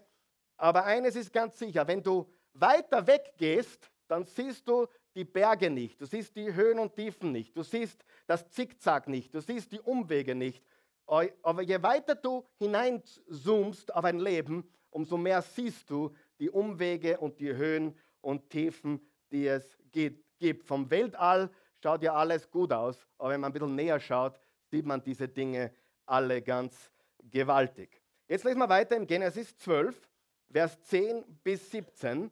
[0.58, 5.70] Aber eines ist ganz sicher, wenn du weiter weg gehst, dann siehst du die Berge
[5.70, 9.72] nicht, du siehst die Höhen und Tiefen nicht, du siehst das Zickzack nicht, du siehst
[9.72, 10.64] die Umwege nicht.
[11.06, 17.40] Aber je weiter du hineinzoomst auf ein Leben, umso mehr siehst du die Umwege und
[17.40, 19.00] die Höhen und Tiefen,
[19.32, 20.66] die es gibt.
[20.66, 21.50] Vom Weltall
[21.82, 24.40] schaut ja alles gut aus, aber wenn man ein bisschen näher schaut,
[24.72, 25.74] sieht man diese Dinge
[26.06, 26.92] alle ganz
[27.30, 28.02] gewaltig.
[28.28, 30.10] Jetzt lesen wir weiter in Genesis 12
[30.54, 32.30] Vers 10 bis 17.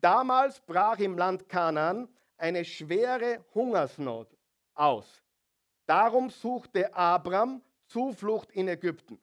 [0.00, 4.36] Damals brach im Land Kanaan eine schwere Hungersnot
[4.74, 5.22] aus.
[5.86, 9.20] Darum suchte Abram Zuflucht in Ägypten.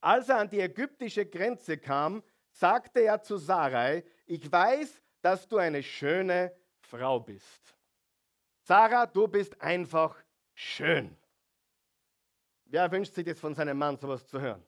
[0.00, 5.58] Als er an die ägyptische Grenze kam, sagte er zu Sarai, ich weiß, dass du
[5.58, 7.74] eine schöne Frau bist.
[8.62, 10.16] Sarah, du bist einfach
[10.54, 11.16] schön.
[12.66, 14.64] Wer wünscht sich das von seinem Mann, sowas zu hören?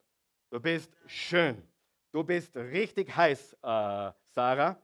[0.50, 1.66] Du bist schön.
[2.12, 4.80] Du bist richtig heiß, äh, Sarah.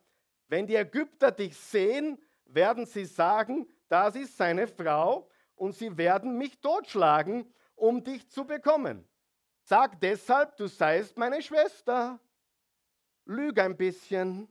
[0.48, 2.18] Wenn die Ägypter dich sehen,
[2.54, 8.44] werden sie sagen, das ist seine Frau und sie werden mich totschlagen, um dich zu
[8.44, 9.06] bekommen.
[9.62, 12.18] Sag deshalb, du seist meine Schwester.
[13.24, 14.48] Lüg ein bisschen,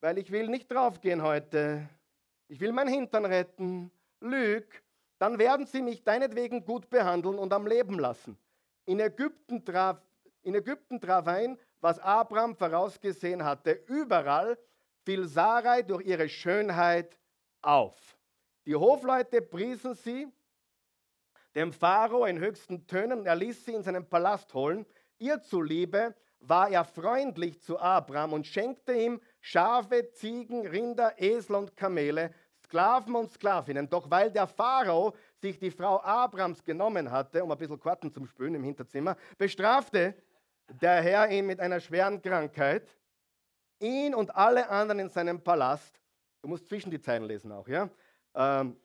[0.00, 1.88] weil ich will nicht draufgehen heute.
[2.48, 3.90] Ich will mein Hintern retten.
[4.20, 4.82] Lüg,
[5.18, 8.36] dann werden sie mich deinetwegen gut behandeln und am Leben lassen.
[8.84, 10.02] In Ägypten traf,
[10.42, 13.72] in Ägypten traf ein, was Abraham vorausgesehen hatte.
[13.86, 14.58] Überall
[15.04, 17.18] fiel Sarai durch ihre Schönheit
[17.60, 18.16] auf.
[18.66, 20.28] Die Hofleute priesen sie
[21.54, 24.86] dem Pharao in höchsten Tönen und er ließ sie in seinen Palast holen.
[25.18, 31.76] Ihr zuliebe war er freundlich zu Abraham und schenkte ihm Schafe, Ziegen, Rinder, Esel und
[31.76, 32.32] Kamele,
[32.64, 33.88] Sklaven und Sklavinnen.
[33.88, 38.26] Doch weil der Pharao sich die Frau Abrams genommen hatte, um ein bisschen Karten zum
[38.26, 40.14] Spülen im Hinterzimmer, bestrafte
[40.68, 42.88] der Herr ihn mit einer schweren Krankheit,
[43.82, 46.00] ihn und alle anderen in seinem Palast.
[46.40, 47.88] Du musst zwischen die Zeilen lesen auch, ja?
[48.34, 48.76] Ähm,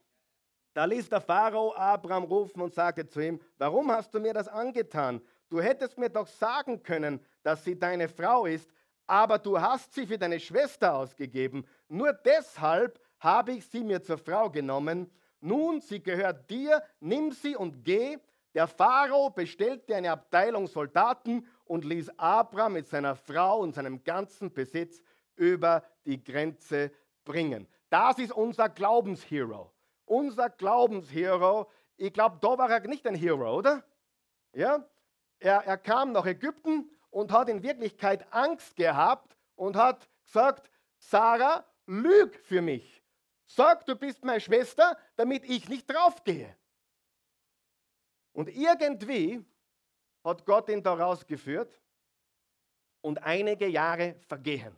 [0.74, 4.48] da ließ der Pharao Abraham rufen und sagte zu ihm, warum hast du mir das
[4.48, 5.22] angetan?
[5.50, 8.70] Du hättest mir doch sagen können, dass sie deine Frau ist,
[9.08, 11.66] aber du hast sie für deine Schwester ausgegeben.
[11.88, 15.10] Nur deshalb habe ich sie mir zur Frau genommen.
[15.40, 18.18] Nun, sie gehört dir, nimm sie und geh.
[18.54, 24.54] Der Pharao bestellte eine Abteilung Soldaten und ließ Abraham mit seiner Frau und seinem ganzen
[24.54, 25.02] Besitz
[25.36, 26.92] über die Grenze
[27.24, 27.68] bringen.
[27.90, 29.72] Das ist unser Glaubenshero
[30.08, 33.84] unser Glaubenshero, ich glaube, da war er nicht ein Hero, oder?
[34.54, 34.88] Ja?
[35.40, 41.66] Er, er kam nach Ägypten und hat in Wirklichkeit Angst gehabt und hat gesagt, Sarah,
[41.86, 43.04] lüg für mich.
[43.46, 46.56] Sag, du bist meine Schwester, damit ich nicht draufgehe.
[48.34, 49.46] Und irgendwie
[50.24, 51.80] hat Gott ihn da rausgeführt
[53.02, 54.76] und einige Jahre vergehen.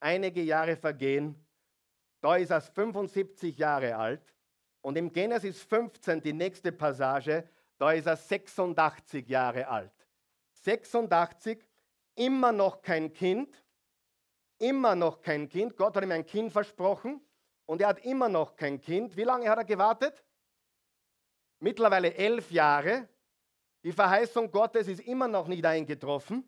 [0.00, 1.36] Einige Jahre vergehen.
[2.20, 4.34] Da ist er 75 Jahre alt
[4.82, 7.48] und im Genesis 15, die nächste Passage,
[7.78, 9.92] da ist er 86 Jahre alt.
[10.52, 11.64] 86,
[12.16, 13.64] immer noch kein Kind,
[14.58, 15.76] immer noch kein Kind.
[15.76, 17.20] Gott hat ihm ein Kind versprochen
[17.66, 19.16] und er hat immer noch kein Kind.
[19.16, 20.24] Wie lange hat er gewartet?
[21.60, 23.08] Mittlerweile elf Jahre.
[23.84, 26.44] Die Verheißung Gottes ist immer noch nicht eingetroffen.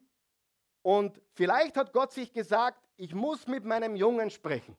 [0.83, 4.77] Und vielleicht hat Gott sich gesagt, ich muss mit meinem Jungen sprechen.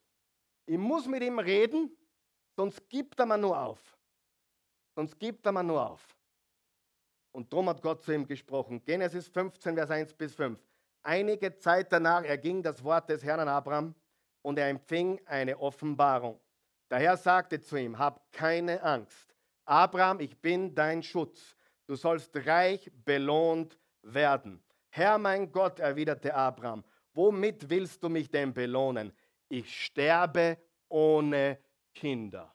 [0.65, 1.95] Ich muss mit ihm reden
[2.55, 3.97] Sonst gibt er mir nur auf.
[4.95, 6.17] Sonst gibt er mir nur auf.
[7.33, 8.81] Und darum hat Gott zu ihm gesprochen.
[8.83, 10.57] Genesis 15, Vers 1 bis 5.
[11.03, 13.93] Einige Zeit danach erging das Wort des Herrn an Abraham
[14.41, 16.39] und er empfing eine Offenbarung.
[16.89, 19.35] Der Herr sagte zu ihm, hab keine Angst.
[19.65, 21.57] Abraham, ich bin dein Schutz.
[21.87, 24.63] Du sollst reich belohnt werden.
[24.89, 29.11] Herr mein Gott, erwiderte Abraham, womit willst du mich denn belohnen?
[29.49, 30.57] Ich sterbe
[30.89, 31.59] ohne
[31.93, 32.53] Kinder.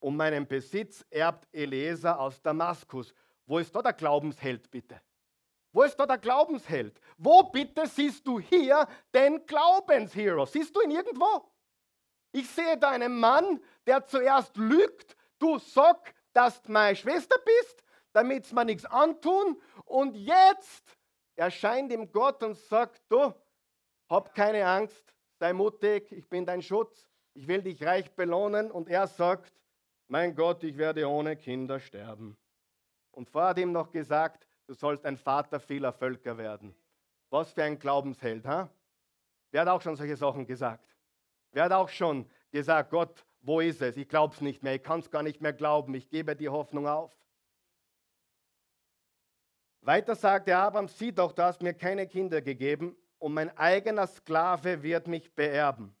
[0.00, 3.14] Und meinen Besitz erbt Eliezer aus Damaskus.
[3.46, 5.00] Wo ist da der Glaubensheld bitte?
[5.72, 7.00] Wo ist da der Glaubensheld?
[7.16, 10.46] Wo bitte siehst du hier den Glaubenshero?
[10.46, 11.46] Siehst du ihn irgendwo?
[12.32, 15.16] Ich sehe da einen Mann, der zuerst lügt.
[15.38, 19.60] Du sag, dass du meine Schwester bist, damit es mir nichts antun.
[19.84, 20.98] Und jetzt
[21.36, 23.32] erscheint ihm Gott und sagt, du,
[24.08, 28.70] hab keine Angst, sei mutig, ich bin dein Schutz ich will dich reich belohnen.
[28.70, 29.52] Und er sagt,
[30.08, 32.36] mein Gott, ich werde ohne Kinder sterben.
[33.12, 36.74] Und vorher hat ihm noch gesagt, du sollst ein Vater vieler Völker werden.
[37.30, 38.68] Was für ein Glaubensheld, ha?
[39.52, 40.96] Wer hat auch schon solche Sachen gesagt?
[41.52, 43.96] Wer hat auch schon gesagt, Gott, wo ist es?
[43.96, 46.48] Ich glaube es nicht mehr, ich kann es gar nicht mehr glauben, ich gebe die
[46.48, 47.16] Hoffnung auf.
[49.82, 54.82] Weiter sagte Abraham, sieh doch, du hast mir keine Kinder gegeben und mein eigener Sklave
[54.82, 55.94] wird mich beerben.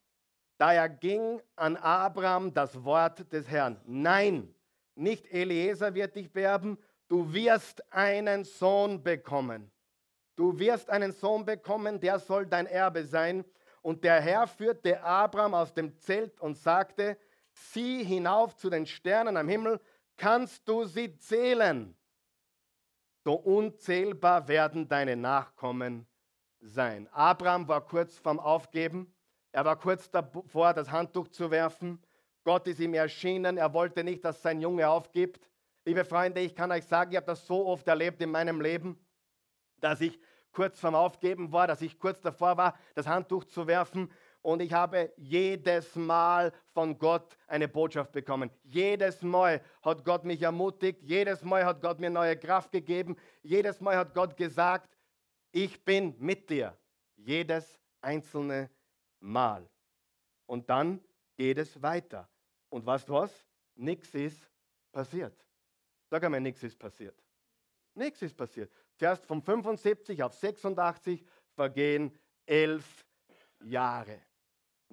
[0.58, 3.80] Daher ging an Abraham das Wort des Herrn.
[3.86, 4.54] Nein,
[4.94, 6.76] nicht Eliezer wird dich beerben,
[7.08, 9.70] du wirst einen Sohn bekommen.
[10.36, 13.44] Du wirst einen Sohn bekommen, der soll dein Erbe sein.
[13.80, 17.16] Und der Herr führte Abraham aus dem Zelt und sagte,
[17.52, 19.80] sieh hinauf zu den Sternen am Himmel,
[20.18, 21.96] kannst du sie zählen?
[23.22, 26.06] So unzählbar werden deine Nachkommen
[26.60, 27.08] sein.
[27.12, 29.14] Abraham war kurz vorm Aufgeben.
[29.52, 32.02] Er war kurz davor, das Handtuch zu werfen.
[32.44, 33.58] Gott ist ihm erschienen.
[33.58, 35.40] Er wollte nicht, dass sein Junge aufgibt.
[35.84, 38.98] Liebe Freunde, ich kann euch sagen, ich habe das so oft erlebt in meinem Leben,
[39.80, 40.18] dass ich
[40.52, 44.10] kurz vorm Aufgeben war, dass ich kurz davor war, das Handtuch zu werfen.
[44.42, 48.50] Und ich habe jedes Mal von Gott eine Botschaft bekommen.
[48.62, 51.02] Jedes Mal hat Gott mich ermutigt.
[51.02, 53.16] Jedes Mal hat Gott mir neue Kraft gegeben.
[53.42, 54.96] Jedes Mal hat Gott gesagt,
[55.52, 56.76] ich bin mit dir.
[57.16, 58.70] Jedes einzelne
[59.20, 59.68] Mal.
[60.46, 61.04] Und dann
[61.36, 62.28] geht es weiter.
[62.70, 63.46] Und weißt du was?
[63.74, 64.50] Nichts ist
[64.90, 65.34] passiert.
[66.08, 67.22] Sag einmal, nichts ist passiert.
[67.94, 68.72] Nichts ist passiert.
[68.96, 71.24] Zuerst von 75 auf 86
[71.54, 73.04] vergehen elf
[73.60, 74.20] Jahre.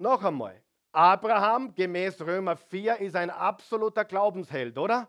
[0.00, 5.08] Noch einmal, Abraham gemäß Römer 4 ist ein absoluter Glaubensheld, oder?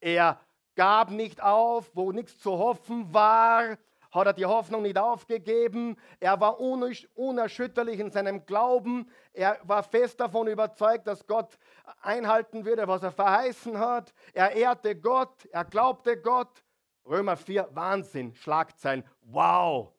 [0.00, 0.40] Er
[0.76, 3.76] gab nicht auf, wo nichts zu hoffen war,
[4.12, 5.96] hat er die Hoffnung nicht aufgegeben.
[6.20, 9.10] Er war unerschütterlich in seinem Glauben.
[9.32, 11.58] Er war fest davon überzeugt, dass Gott
[12.00, 14.14] einhalten würde, was er verheißen hat.
[14.34, 16.62] Er ehrte Gott, er glaubte Gott.
[17.04, 19.02] Römer 4, Wahnsinn, Schlagzeilen.
[19.22, 19.92] Wow,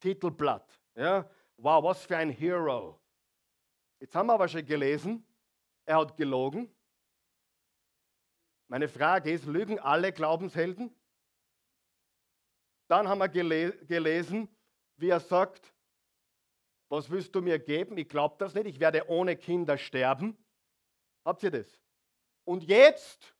[0.00, 0.66] Titelblatt.
[0.94, 1.28] Ja?
[1.58, 2.98] Wow, was für ein Hero.
[4.06, 5.26] Jetzt haben wir aber schon gelesen,
[5.84, 6.72] er hat gelogen.
[8.68, 10.94] Meine Frage ist, lügen alle Glaubenshelden?
[12.86, 14.48] Dann haben wir gele gelesen,
[14.94, 15.74] wie er sagt,
[16.88, 17.98] was willst du mir geben?
[17.98, 20.38] Ich glaube das nicht, ich werde ohne Kinder sterben.
[21.24, 21.66] Habt ihr das?
[22.44, 23.34] Und jetzt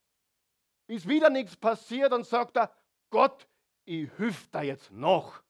[0.88, 2.74] ist wieder nichts passiert und sagt er,
[3.10, 3.46] Gott,
[3.84, 5.44] ich hüpfe da jetzt noch.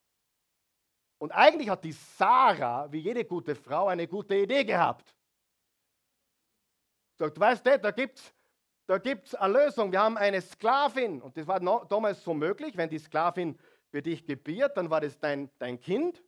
[1.18, 5.14] Und eigentlich hat die Sarah, wie jede gute Frau, eine gute Idee gehabt.
[7.14, 8.35] Sagt, weißt du, da gibt es
[8.87, 9.90] da gibt's eine Lösung.
[9.90, 11.20] Wir haben eine Sklavin.
[11.20, 13.59] Und das war damals so möglich, wenn die Sklavin
[13.90, 16.22] für dich gebiert, dann war das dein, dein Kind.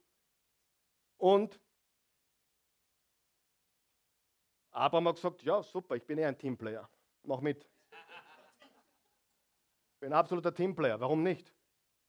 [1.18, 1.61] Und
[4.70, 6.88] Abraham hat gesagt, ja super, ich bin eh ein Teamplayer.
[7.24, 7.64] Mach mit.
[9.94, 10.98] Ich bin ein absoluter Teamplayer.
[11.01, 11.53] Warum nicht?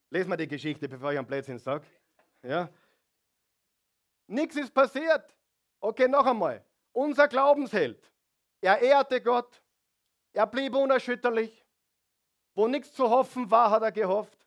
[0.10, 1.86] Lesen wir die Geschichte, bevor ich am Plätzchen sage.
[2.44, 2.70] Ja.
[4.28, 5.36] Nichts ist passiert.
[5.80, 6.64] Okay, noch einmal.
[6.92, 8.12] Unser Glaubensheld.
[8.62, 9.62] Er ehrte Gott.
[10.34, 11.66] Er blieb unerschütterlich.
[12.54, 14.38] Wo nichts zu hoffen war, hat er gehofft.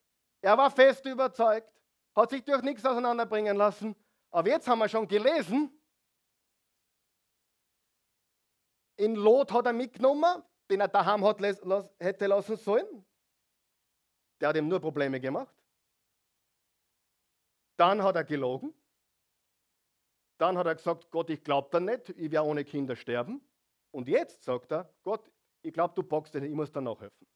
[0.41, 1.73] Er war fest überzeugt,
[2.15, 3.95] hat sich durch nichts auseinanderbringen lassen.
[4.31, 5.71] Aber jetzt haben wir schon gelesen,
[8.97, 11.41] in Lot hat er mitgenommen, den er daheim hat,
[11.99, 13.05] hätte lassen sollen.
[14.41, 15.55] Der hat ihm nur Probleme gemacht.
[17.83, 18.73] Dann hat er gelogen.
[20.39, 23.45] Dann hat er gesagt, Gott, ich glaube da nicht, ich werde ohne Kinder sterben.
[23.91, 25.29] Und jetzt sagt er, Gott,
[25.63, 27.27] ich glaube, du bockst nicht, ich muss da nachhelfen.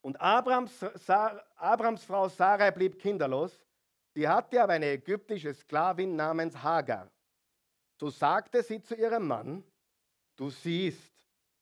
[0.00, 0.82] Und Abrams,
[1.54, 3.64] Abrams Frau Sarai blieb kinderlos.
[4.12, 7.08] Sie hatte aber eine ägyptische Sklavin namens Hagar.
[8.00, 9.62] So sagte sie zu ihrem Mann,
[10.34, 11.14] du siehst,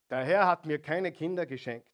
[0.08, 1.92] der Herr hat mir keine Kinder geschenkt,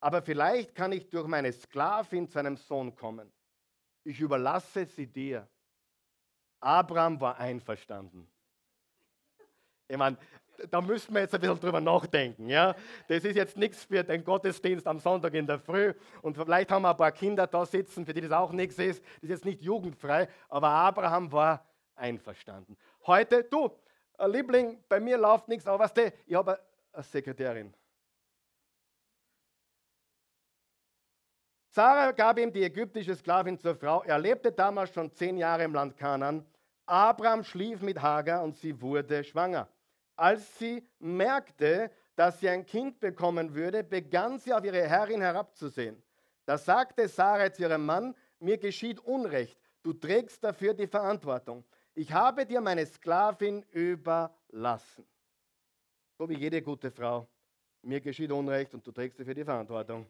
[0.00, 3.30] aber vielleicht kann ich durch meine Sklavin zu einem Sohn kommen.
[4.10, 5.46] Ich überlasse sie dir.
[6.58, 8.28] Abraham war einverstanden.
[9.86, 10.18] Ich meine,
[10.68, 12.48] da müssen wir jetzt ein bisschen drüber nachdenken.
[12.48, 12.74] Ja?
[13.06, 15.94] Das ist jetzt nichts für den Gottesdienst am Sonntag in der Früh.
[16.22, 19.00] Und vielleicht haben wir ein paar Kinder da sitzen, für die das auch nichts ist.
[19.00, 22.76] Das ist jetzt nicht jugendfrei, aber Abraham war einverstanden.
[23.06, 23.70] Heute, du,
[24.26, 26.58] Liebling, bei mir läuft nichts, aber was weißt du, ich habe
[26.92, 27.72] eine Sekretärin.
[31.72, 34.02] Sarah gab ihm die ägyptische Sklavin zur Frau.
[34.02, 36.44] Er lebte damals schon zehn Jahre im Land Kanan.
[36.84, 39.68] Abraham schlief mit Hagar und sie wurde schwanger.
[40.16, 46.02] Als sie merkte, dass sie ein Kind bekommen würde, begann sie auf ihre Herrin herabzusehen.
[46.44, 51.64] Da sagte Sarah zu ihrem Mann, mir geschieht Unrecht, du trägst dafür die Verantwortung.
[51.94, 55.06] Ich habe dir meine Sklavin überlassen.
[56.18, 57.28] So wie jede gute Frau.
[57.82, 60.06] Mir geschieht Unrecht und du trägst dafür die Verantwortung.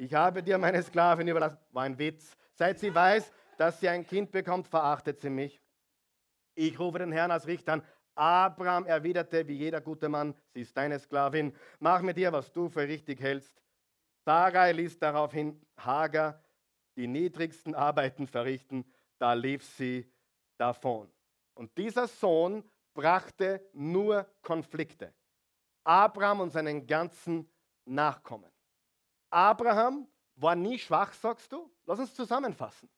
[0.00, 1.58] Ich habe dir meine Sklavin überlassen.
[1.72, 2.34] War ein Witz.
[2.54, 5.60] Seit sie weiß, dass sie ein Kind bekommt, verachtet sie mich.
[6.54, 7.82] Ich rufe den Herrn als Richter an.
[8.14, 12.70] Abraham erwiderte wie jeder gute Mann, sie ist deine Sklavin, mach mit ihr, was du
[12.70, 13.62] für richtig hältst.
[14.24, 16.42] Sarai ließ daraufhin Hagar
[16.96, 18.86] die niedrigsten Arbeiten verrichten,
[19.18, 20.10] da lief sie
[20.56, 21.12] davon.
[21.52, 25.12] Und dieser Sohn brachte nur Konflikte.
[25.84, 27.50] Abraham und seinen ganzen
[27.84, 28.50] Nachkommen.
[29.30, 30.06] Abraham
[30.36, 31.70] war nie schwach, sagst du?
[31.86, 32.88] Lass uns zusammenfassen.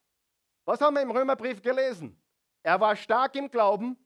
[0.65, 2.21] Was haben wir im Römerbrief gelesen?
[2.63, 3.97] Er war stark im Glauben,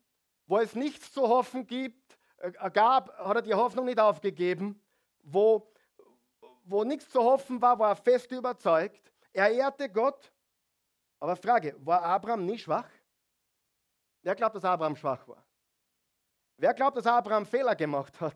[0.47, 4.81] wo es nichts zu hoffen gibt, äh, gab, hat er die Hoffnung nicht aufgegeben.
[5.23, 5.73] Wo,
[6.65, 9.13] wo nichts zu hoffen war, war er fest überzeugt.
[9.33, 10.33] Er ehrte Gott.
[11.19, 12.89] Aber Frage, war Abraham nie schwach?
[14.23, 15.45] Wer glaubt, dass Abraham schwach war?
[16.57, 18.35] Wer glaubt, dass Abraham Fehler gemacht hat?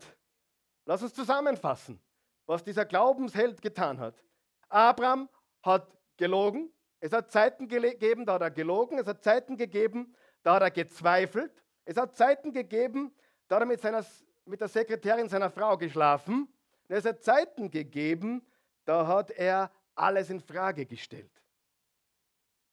[0.85, 2.01] Lass uns zusammenfassen,
[2.45, 4.23] was dieser Glaubensheld getan hat.
[4.69, 5.29] Abraham
[5.63, 6.71] hat gelogen.
[6.99, 8.99] Es hat Zeiten gegeben, da hat er gelogen.
[8.99, 11.63] Es hat Zeiten gegeben, da hat er gezweifelt.
[11.85, 13.13] Es hat Zeiten gegeben,
[13.47, 14.05] da hat er mit, seiner,
[14.45, 16.47] mit der Sekretärin seiner Frau geschlafen.
[16.87, 18.45] Und es hat Zeiten gegeben,
[18.85, 21.31] da hat er alles in Frage gestellt.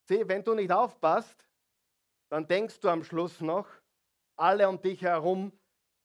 [0.04, 1.46] Sieh, wenn du nicht aufpasst,
[2.28, 3.68] dann denkst du am Schluss noch,
[4.36, 5.52] alle um dich herum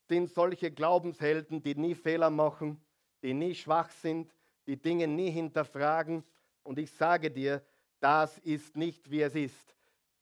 [0.08, 2.84] sind solche Glaubenshelden, die nie Fehler machen,
[3.24, 4.32] die nie schwach sind,
[4.68, 6.24] die Dinge nie hinterfragen.
[6.62, 7.64] Und ich sage dir,
[8.00, 9.76] das ist nicht, wie es ist.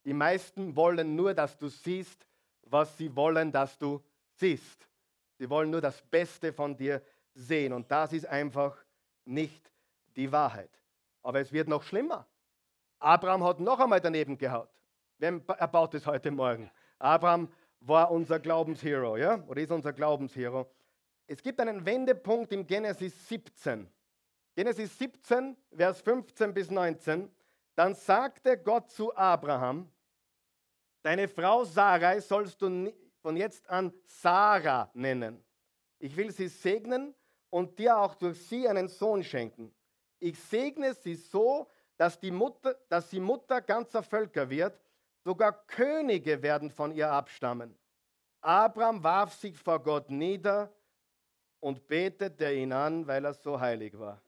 [0.06, 2.26] Die meisten wollen nur, dass du siehst,
[2.64, 4.02] was sie wollen, dass du
[4.36, 4.88] siehst.
[5.38, 7.02] Sie wollen nur das Beste von dir
[7.34, 7.74] sehen.
[7.74, 8.78] Und das ist einfach
[9.26, 9.72] nicht
[10.16, 10.70] die Wahrheit.
[11.24, 12.28] Aber es wird noch schlimmer.
[13.00, 14.70] Abraham hat noch einmal daneben gehaut.
[15.18, 16.70] Wer erbaut es heute Morgen?
[17.00, 19.44] Abraham war unser Glaubenshero, ja?
[19.48, 20.70] Oder ist unser Glaubenshero.
[21.32, 23.90] Es gibt einen Wendepunkt in Genesis 17.
[24.54, 27.34] Genesis 17, Vers 15 bis 19.
[27.74, 29.90] Dann sagte Gott zu Abraham,
[31.02, 35.42] deine Frau Sarai sollst du von jetzt an Sarah nennen.
[36.00, 37.16] Ich will sie segnen
[37.50, 39.74] und dir auch durch sie einen Sohn schenken.
[40.20, 41.66] Ich segne sie so,
[41.96, 44.78] dass, die Mutter, dass sie Mutter ganzer Völker wird
[45.24, 47.78] Sogar Könige werden von ihr abstammen.
[48.42, 50.74] Abraham warf sich vor Gott nieder
[51.62, 54.22] und betete ihn an, weil er so heilig war.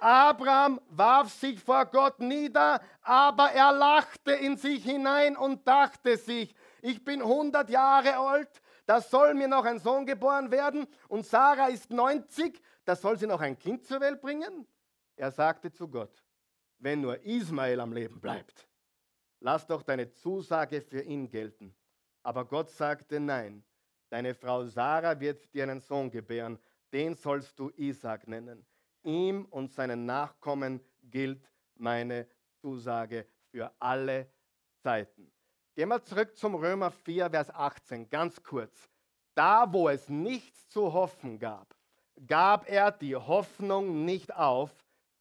[0.00, 6.52] Abraham warf sich vor Gott nieder, aber er lachte in sich hinein und dachte sich,
[6.82, 11.68] ich bin 100 Jahre alt, da soll mir noch ein Sohn geboren werden und Sarah
[11.68, 14.66] ist 90, da soll sie noch ein Kind zur Welt bringen?
[15.14, 16.24] Er sagte zu Gott,
[16.78, 18.66] wenn nur Ismael am Leben bleibt
[19.40, 21.74] lass doch deine Zusage für ihn gelten.
[22.22, 23.64] Aber Gott sagte, nein,
[24.10, 26.58] deine Frau Sarah wird dir einen Sohn gebären,
[26.92, 28.66] den sollst du Isaac nennen.
[29.02, 32.26] Ihm und seinen Nachkommen gilt meine
[32.60, 34.28] Zusage für alle
[34.82, 35.32] Zeiten.
[35.74, 38.90] Gehen wir zurück zum Römer 4, Vers 18, ganz kurz.
[39.34, 41.74] Da, wo es nichts zu hoffen gab,
[42.26, 44.70] gab er die Hoffnung nicht auf,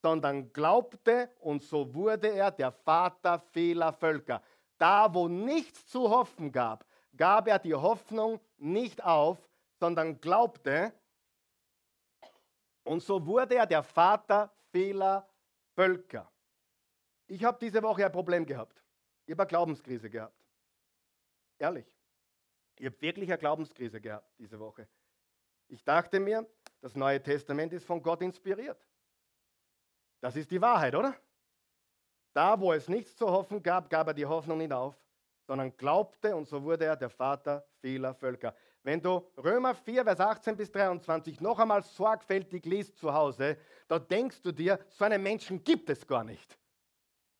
[0.01, 4.41] sondern glaubte und so wurde er der Vater vieler Völker.
[4.77, 6.85] Da, wo nichts zu hoffen gab,
[7.19, 9.37] gab er die Hoffnung nicht auf,
[9.79, 10.93] sondern glaubte
[12.83, 15.29] und so wurde er der Vater vieler
[15.75, 16.31] Völker.
[17.27, 18.81] Ich habe diese Woche ein Problem gehabt.
[19.25, 20.43] Ich habe eine Glaubenskrise gehabt.
[21.59, 21.85] Ehrlich.
[22.77, 24.87] Ich habe wirklich eine Glaubenskrise gehabt diese Woche.
[25.67, 26.47] Ich dachte mir,
[26.81, 28.81] das Neue Testament ist von Gott inspiriert.
[30.21, 31.15] Das ist die Wahrheit, oder?
[32.33, 34.97] Da, wo es nichts zu hoffen gab, gab er die Hoffnung nicht auf,
[35.49, 38.53] sondern glaubte und so wurde er der Vater vieler Völker.
[38.83, 43.97] Wenn du Römer 4, Vers 18 bis 23 noch einmal sorgfältig liest zu Hause, da
[43.97, 46.55] denkst du dir, so einen Menschen gibt es gar nicht.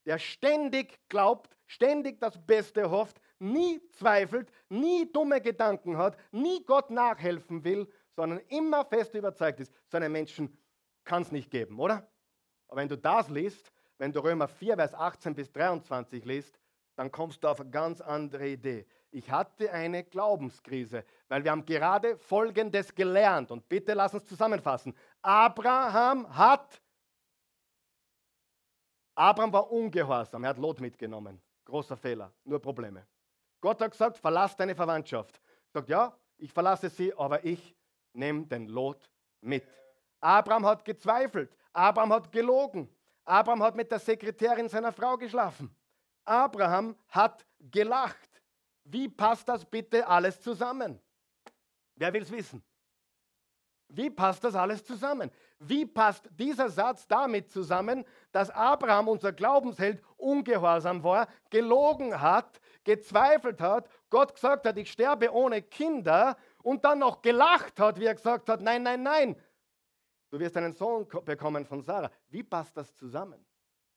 [0.08, 6.90] Der ständig glaubt, ständig das Beste hofft, nie zweifelt, nie dumme Gedanken hat, nie Gott
[6.90, 9.72] nachhelfen will, sondern immer fest überzeugt ist.
[9.86, 10.58] So einen Menschen
[11.04, 12.10] kann es nicht geben, oder?
[12.70, 16.59] Aber wenn du das liest, wenn du Römer 4, Vers 18 bis 23 liest,
[17.00, 18.86] dann kommst du auf eine ganz andere Idee.
[19.12, 23.52] Ich hatte eine Glaubenskrise, weil wir haben gerade Folgendes gelernt.
[23.52, 24.94] Und bitte lass uns zusammenfassen.
[25.22, 26.82] Abraham hat,
[29.16, 31.42] Abraham war ungehorsam, er hat Lot mitgenommen.
[31.64, 33.08] Großer Fehler, nur Probleme.
[33.62, 35.40] Gott hat gesagt, verlass deine Verwandtschaft.
[35.70, 37.78] Sagt, ja, ich verlasse sie, aber ich
[38.12, 39.64] nehme den Lot mit.
[40.20, 41.56] Abraham hat gezweifelt.
[41.72, 42.94] Abraham hat gelogen.
[43.24, 45.74] Abraham hat mit der Sekretärin seiner Frau geschlafen.
[46.30, 48.30] Abraham hat gelacht.
[48.84, 51.00] Wie passt das bitte alles zusammen?
[51.96, 52.64] Wer will es wissen?
[53.90, 55.32] Wie passt das alles zusammen?
[55.58, 63.60] Wie passt dieser Satz damit zusammen, dass Abraham, unser Glaubensheld, ungehorsam war, gelogen hat, gezweifelt
[63.60, 68.16] hat, Gott gesagt hat, ich sterbe ohne Kinder und dann noch gelacht hat, wie er
[68.16, 69.36] gesagt hat, nein, nein, nein,
[70.30, 72.12] Du wirst einen Sohn bekommen von Sarah.
[72.30, 73.44] Wie passt das zusammen?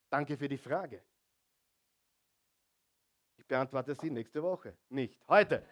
[0.09, 1.03] Danke für die Frage.
[3.43, 5.67] Ich beantworte sie nächste Woche, nicht heute.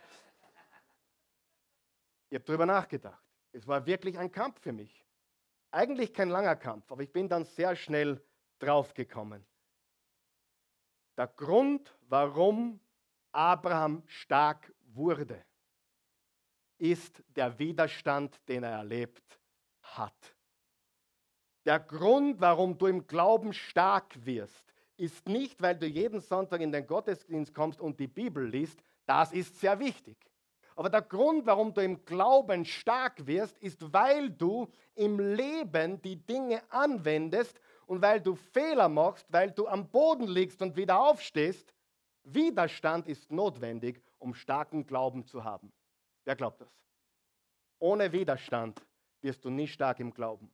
[2.28, 3.24] Ich habe darüber nachgedacht.
[3.52, 5.06] Es war wirklich ein Kampf für mich.
[5.70, 8.20] Eigentlich kein langer Kampf, aber ich bin dann sehr schnell
[8.58, 9.46] draufgekommen.
[11.16, 12.80] Der Grund, warum
[13.30, 15.44] Abraham stark wurde,
[16.76, 19.38] ist der Widerstand, den er erlebt
[19.82, 20.34] hat.
[21.64, 24.69] Der Grund, warum du im Glauben stark wirst,
[25.00, 28.78] ist nicht, weil du jeden Sonntag in den Gottesdienst kommst und die Bibel liest.
[29.06, 30.16] Das ist sehr wichtig.
[30.76, 36.16] Aber der Grund, warum du im Glauben stark wirst, ist, weil du im Leben die
[36.16, 41.74] Dinge anwendest und weil du Fehler machst, weil du am Boden liegst und wieder aufstehst.
[42.22, 45.72] Widerstand ist notwendig, um starken Glauben zu haben.
[46.24, 46.70] Wer glaubt das?
[47.78, 48.80] Ohne Widerstand
[49.22, 50.50] wirst du nicht stark im Glauben.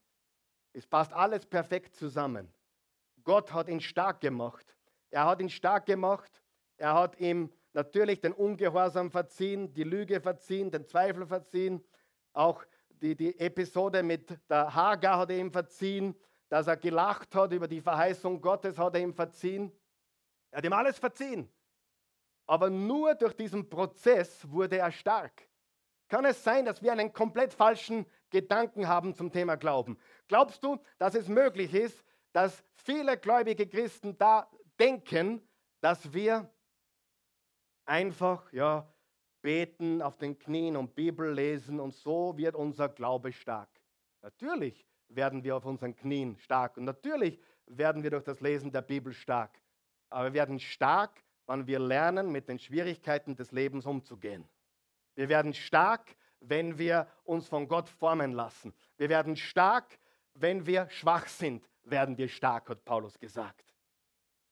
[0.72, 2.52] Es passt alles perfekt zusammen.
[3.26, 4.76] Gott hat ihn stark gemacht.
[5.10, 6.42] Er hat ihn stark gemacht.
[6.76, 11.84] Er hat ihm natürlich den Ungehorsam verziehen, die Lüge verziehen, den Zweifel verziehen.
[12.32, 16.14] Auch die, die Episode mit der Hagar hat er ihm verziehen.
[16.48, 19.72] Dass er gelacht hat über die Verheißung Gottes, hat er ihm verziehen.
[20.52, 21.52] Er hat ihm alles verziehen.
[22.46, 25.48] Aber nur durch diesen Prozess wurde er stark.
[26.06, 29.98] Kann es sein, dass wir einen komplett falschen Gedanken haben zum Thema Glauben?
[30.28, 32.04] Glaubst du, dass es möglich ist,
[32.36, 34.46] dass viele gläubige Christen da
[34.78, 35.40] denken,
[35.80, 36.52] dass wir
[37.86, 38.86] einfach ja,
[39.40, 43.70] beten auf den Knien und Bibel lesen und so wird unser Glaube stark?
[44.20, 48.82] Natürlich werden wir auf unseren Knien stark und natürlich werden wir durch das Lesen der
[48.82, 49.58] Bibel stark.
[50.10, 54.46] Aber wir werden stark, wenn wir lernen, mit den Schwierigkeiten des Lebens umzugehen.
[55.14, 58.74] Wir werden stark, wenn wir uns von Gott formen lassen.
[58.98, 59.98] Wir werden stark,
[60.34, 63.74] wenn wir schwach sind, werden wir stark, hat Paulus gesagt.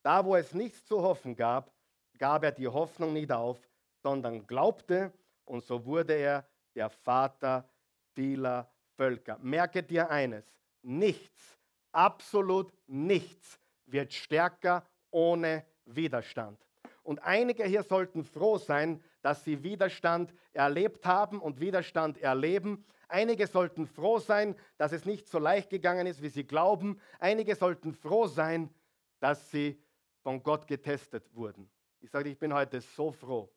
[0.03, 1.73] Da, wo es nichts zu hoffen gab,
[2.19, 3.59] gab er die Hoffnung nicht auf,
[4.03, 5.13] sondern glaubte
[5.45, 7.69] und so wurde er der Vater
[8.15, 9.39] vieler Völker.
[9.41, 10.45] Merke dir eines,
[10.83, 11.59] nichts,
[11.93, 16.59] absolut nichts wird stärker ohne Widerstand.
[17.03, 22.85] Und einige hier sollten froh sein, dass sie Widerstand erlebt haben und Widerstand erleben.
[23.15, 27.01] Einige sollten froh sein, dass es nicht so leicht gegangen ist, wie sie glauben.
[27.21, 28.75] Einige sollten froh sein,
[29.21, 29.81] dass sie
[30.25, 31.71] von Gott getestet wurden.
[32.01, 33.49] Ich sage, ich bin heute so froh.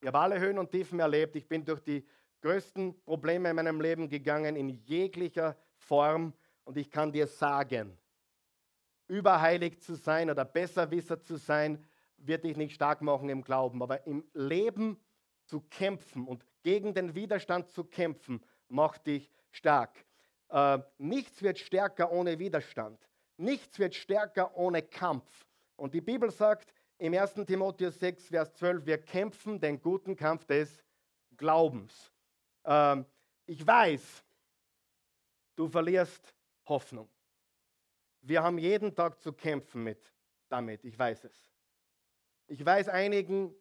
[0.00, 1.36] Ich habe alle Höhen und Tiefen erlebt.
[1.36, 2.06] Ich bin durch die
[2.40, 6.32] größten Probleme in meinem Leben gegangen, in jeglicher Form.
[6.64, 7.98] Und ich kann dir sagen,
[9.08, 11.84] überheilig zu sein oder Besserwisser zu sein,
[12.16, 14.98] wird dich nicht stark machen im Glauben, aber im Leben
[15.44, 18.42] zu kämpfen und gegen den Widerstand zu kämpfen,
[18.72, 20.04] macht dich stark.
[20.48, 22.98] Äh, nichts wird stärker ohne Widerstand.
[23.36, 25.46] Nichts wird stärker ohne Kampf.
[25.76, 27.34] Und die Bibel sagt im 1.
[27.46, 30.84] Timotheus 6, Vers 12, wir kämpfen den guten Kampf des
[31.36, 32.12] Glaubens.
[32.64, 33.02] Äh,
[33.46, 34.24] ich weiß,
[35.56, 36.34] du verlierst
[36.66, 37.08] Hoffnung.
[38.20, 40.12] Wir haben jeden Tag zu kämpfen mit
[40.48, 41.50] damit, ich weiß es.
[42.46, 43.54] Ich weiß, einigen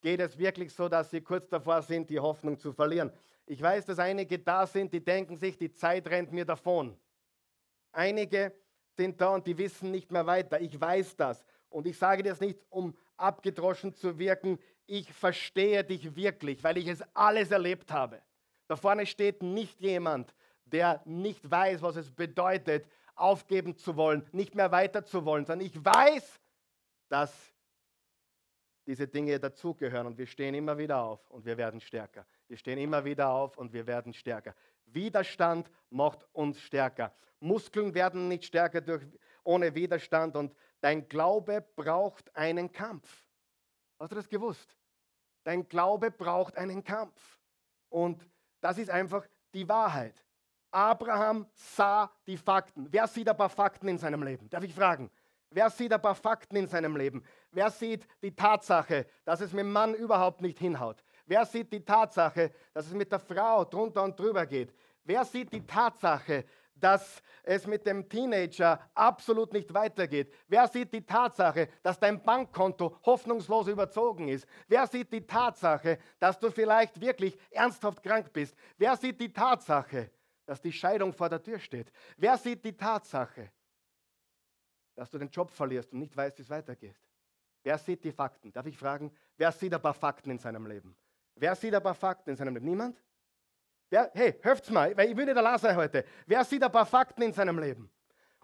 [0.00, 3.12] geht es wirklich so, dass sie kurz davor sind, die Hoffnung zu verlieren.
[3.46, 6.98] Ich weiß, dass einige da sind, die denken sich, die Zeit rennt mir davon.
[7.92, 8.52] Einige
[8.96, 10.60] sind da und die wissen nicht mehr weiter.
[10.60, 11.44] Ich weiß das.
[11.68, 14.58] Und ich sage das nicht, um abgedroschen zu wirken.
[14.86, 18.20] Ich verstehe dich wirklich, weil ich es alles erlebt habe.
[18.66, 20.34] Da vorne steht nicht jemand,
[20.64, 25.66] der nicht weiß, was es bedeutet, aufgeben zu wollen, nicht mehr weiter zu wollen, sondern
[25.66, 26.40] ich weiß,
[27.08, 27.32] dass
[28.86, 32.26] diese Dinge dazugehören und wir stehen immer wieder auf und wir werden stärker.
[32.48, 34.54] Wir stehen immer wieder auf und wir werden stärker.
[34.86, 37.12] Widerstand macht uns stärker.
[37.40, 39.04] Muskeln werden nicht stärker durch,
[39.44, 43.24] ohne Widerstand und dein Glaube braucht einen Kampf.
[43.98, 44.76] Hast du das gewusst?
[45.44, 47.38] Dein Glaube braucht einen Kampf.
[47.88, 48.26] Und
[48.60, 50.24] das ist einfach die Wahrheit.
[50.70, 52.88] Abraham sah die Fakten.
[52.90, 54.48] Wer sieht ein paar Fakten in seinem Leben?
[54.50, 55.10] Darf ich fragen?
[55.50, 57.24] Wer sieht ein paar Fakten in seinem Leben?
[57.52, 61.02] Wer sieht die Tatsache, dass es mit dem Mann überhaupt nicht hinhaut?
[61.26, 64.72] Wer sieht die Tatsache, dass es mit der Frau drunter und drüber geht?
[65.04, 70.32] Wer sieht die Tatsache, dass es mit dem Teenager absolut nicht weitergeht?
[70.46, 74.46] Wer sieht die Tatsache, dass dein Bankkonto hoffnungslos überzogen ist?
[74.68, 78.54] Wer sieht die Tatsache, dass du vielleicht wirklich ernsthaft krank bist?
[78.78, 80.10] Wer sieht die Tatsache,
[80.44, 81.90] dass die Scheidung vor der Tür steht?
[82.16, 83.50] Wer sieht die Tatsache,
[84.96, 86.96] dass du den Job verlierst und nicht weißt, wie es weitergeht.
[87.62, 88.52] Wer sieht die Fakten?
[88.52, 90.96] Darf ich fragen, wer sieht ein paar Fakten in seinem Leben?
[91.36, 92.66] Wer sieht ein paar Fakten in seinem Leben?
[92.66, 93.00] Niemand?
[93.90, 96.04] Wer, hey, hört's mal, weil ich will nicht allein sein heute.
[96.26, 97.90] Wer sieht ein paar Fakten in seinem Leben?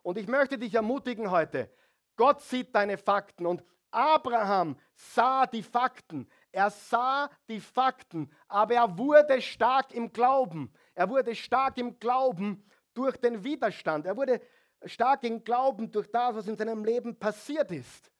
[0.03, 1.70] Und ich möchte dich ermutigen heute.
[2.16, 6.28] Gott sieht deine Fakten und Abraham sah die Fakten.
[6.51, 10.72] Er sah die Fakten, aber er wurde stark im Glauben.
[10.95, 12.64] Er wurde stark im Glauben
[12.95, 14.07] durch den Widerstand.
[14.07, 14.40] Er wurde
[14.84, 18.11] stark im Glauben durch das, was in seinem Leben passiert ist.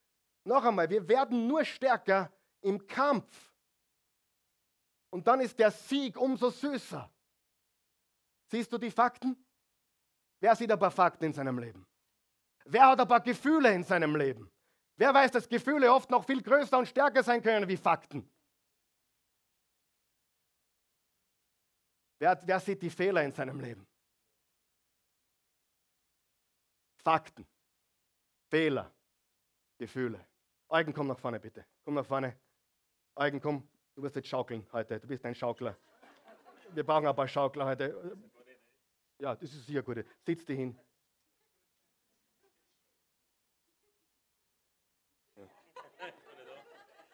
[0.45, 2.31] Noch einmal, wir werden nur stärker
[2.63, 3.52] im Kampf.
[5.13, 7.13] Und dann ist der Sieg umso süßer.
[8.47, 9.37] Siehst du die Fakten?
[10.41, 11.87] Wer sieht ein paar Fakten in seinem Leben?
[12.65, 14.51] Wer hat ein paar Gefühle in seinem Leben?
[14.97, 18.27] Wer weiß, dass Gefühle oft noch viel größer und stärker sein können wie Fakten?
[22.19, 23.87] Wer, wer sieht die Fehler in seinem Leben?
[27.05, 27.47] Fakten,
[28.49, 28.91] Fehler,
[29.77, 30.25] Gefühle.
[30.69, 31.67] Eugen, komm nach vorne bitte.
[31.85, 32.39] Komm nach vorne.
[33.17, 33.69] Eugen, komm.
[33.95, 34.99] Du wirst jetzt schaukeln heute.
[34.99, 35.77] Du bist ein Schaukler.
[36.71, 38.17] Wir brauchen ein paar Schaukler heute.
[39.19, 40.05] Ja, das ist sicher gut.
[40.25, 40.79] Sitz dich hin.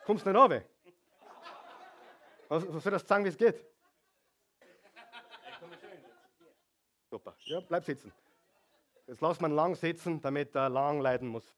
[0.06, 0.64] Kommst du nicht runter?
[2.48, 3.62] Was, soll das sagen, wie es geht?
[7.10, 7.36] Super.
[7.40, 8.12] Ja, bleib sitzen.
[9.06, 11.54] Jetzt lass man lang sitzen, damit er lang leiden muss.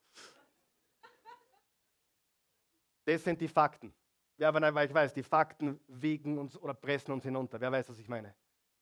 [3.04, 3.94] Das sind die Fakten.
[4.40, 7.60] Wer aber ich weiß, die Fakten wiegen uns oder pressen uns hinunter.
[7.60, 8.34] Wer weiß, was ich meine?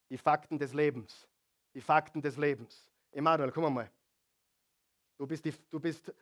[0.08, 1.26] Die Fakten des Lebens.
[1.74, 2.88] Die Fakten des Lebens.
[3.10, 3.90] Emanuel, komm mal.
[5.16, 6.14] Du, bist die, du, bist,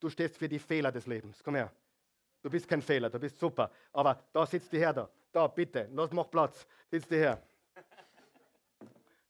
[0.00, 1.40] du stehst für die Fehler des Lebens.
[1.44, 1.72] Komm her.
[2.42, 3.70] Du bist kein Fehler, du bist super.
[3.92, 5.08] Aber da sitzt die her da.
[5.30, 6.66] Da, bitte, lass, mach Platz.
[6.90, 7.40] Sitz die her.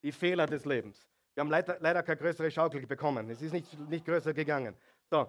[0.03, 1.07] Die Fehler des Lebens.
[1.35, 3.29] Wir haben leider, leider keine größere Schaukel bekommen.
[3.29, 4.75] Es ist nicht, nicht größer gegangen.
[5.11, 5.29] So.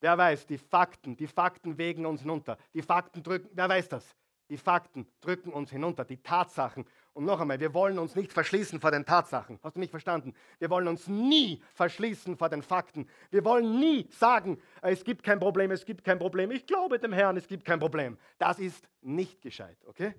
[0.00, 2.56] Wer weiß, die Fakten, die Fakten wägen uns hinunter.
[2.72, 4.16] Die Fakten drücken, wer weiß das?
[4.50, 6.86] Die Fakten drücken uns hinunter, die Tatsachen.
[7.12, 9.58] Und noch einmal, wir wollen uns nicht verschließen vor den Tatsachen.
[9.62, 10.34] Hast du mich verstanden?
[10.58, 13.08] Wir wollen uns nie verschließen vor den Fakten.
[13.30, 16.50] Wir wollen nie sagen, es gibt kein Problem, es gibt kein Problem.
[16.50, 18.16] Ich glaube dem Herrn, es gibt kein Problem.
[18.38, 20.14] Das ist nicht gescheit, okay?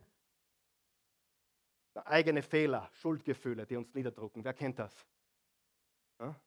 [2.05, 4.43] Eigene Fehler, Schuldgefühle, die uns niederdrucken.
[4.43, 4.93] Wer kennt das?
[6.19, 6.39] Ja?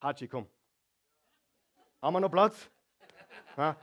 [0.00, 0.48] Haji, komm.
[2.02, 2.68] Haben wir noch Platz?
[3.56, 3.76] Ja?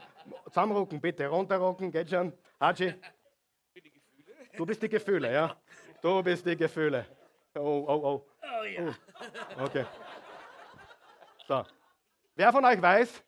[0.44, 1.26] Zusammenrucken, bitte.
[1.26, 2.34] Runterrucken, geht schon.
[2.60, 2.94] Haji.
[4.56, 5.56] Du bist die Gefühle, ja?
[6.02, 7.06] Du bist die Gefühle.
[7.54, 8.26] Oh, oh, oh.
[8.42, 8.94] Oh ja.
[9.58, 9.64] Oh.
[9.64, 9.86] Okay.
[11.48, 11.64] So.
[12.36, 13.22] Wer von euch weiß,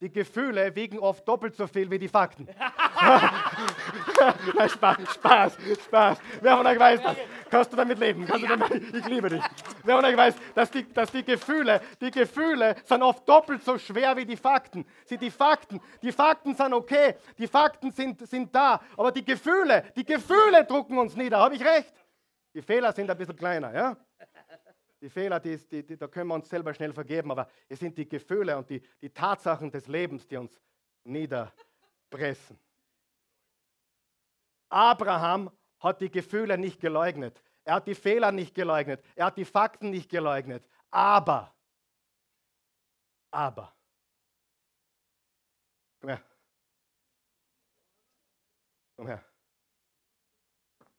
[0.00, 2.46] die Gefühle wiegen oft doppelt so viel wie die Fakten.
[4.68, 6.18] Spaß, Spaß, Spaß.
[6.42, 7.16] Wer von euch weiß das?
[7.50, 8.26] Kannst du damit leben?
[8.26, 9.42] Kannst du damit, ich liebe dich.
[9.82, 13.76] Wer von euch weiß, dass die, dass die Gefühle, die Gefühle sind oft doppelt so
[13.76, 14.86] schwer wie die Fakten.
[15.04, 19.84] Sie, die Fakten, die Fakten sind okay, die Fakten sind, sind da, aber die Gefühle,
[19.96, 21.38] die Gefühle drucken uns nieder.
[21.38, 21.92] Habe ich recht?
[22.54, 23.96] Die Fehler sind ein bisschen kleiner, ja?
[25.00, 27.96] Die Fehler, die, die, die, da können wir uns selber schnell vergeben, aber es sind
[27.96, 30.60] die Gefühle und die, die Tatsachen des Lebens, die uns
[31.04, 32.58] niederpressen.
[34.68, 37.42] Abraham hat die Gefühle nicht geleugnet.
[37.64, 39.02] Er hat die Fehler nicht geleugnet.
[39.14, 40.64] Er hat die Fakten nicht geleugnet.
[40.90, 41.54] Aber,
[43.30, 43.74] aber,
[46.00, 46.22] komm her.
[48.96, 49.24] Komm her.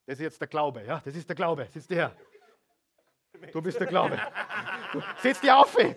[0.06, 1.02] Das ist jetzt der Glaube, ja?
[1.04, 1.68] Das ist der Glaube.
[1.72, 2.18] Sitz dir her.
[3.52, 4.20] Du bist der Glaube.
[4.92, 5.76] Du, setz dir auf.
[5.76, 5.96] Wir,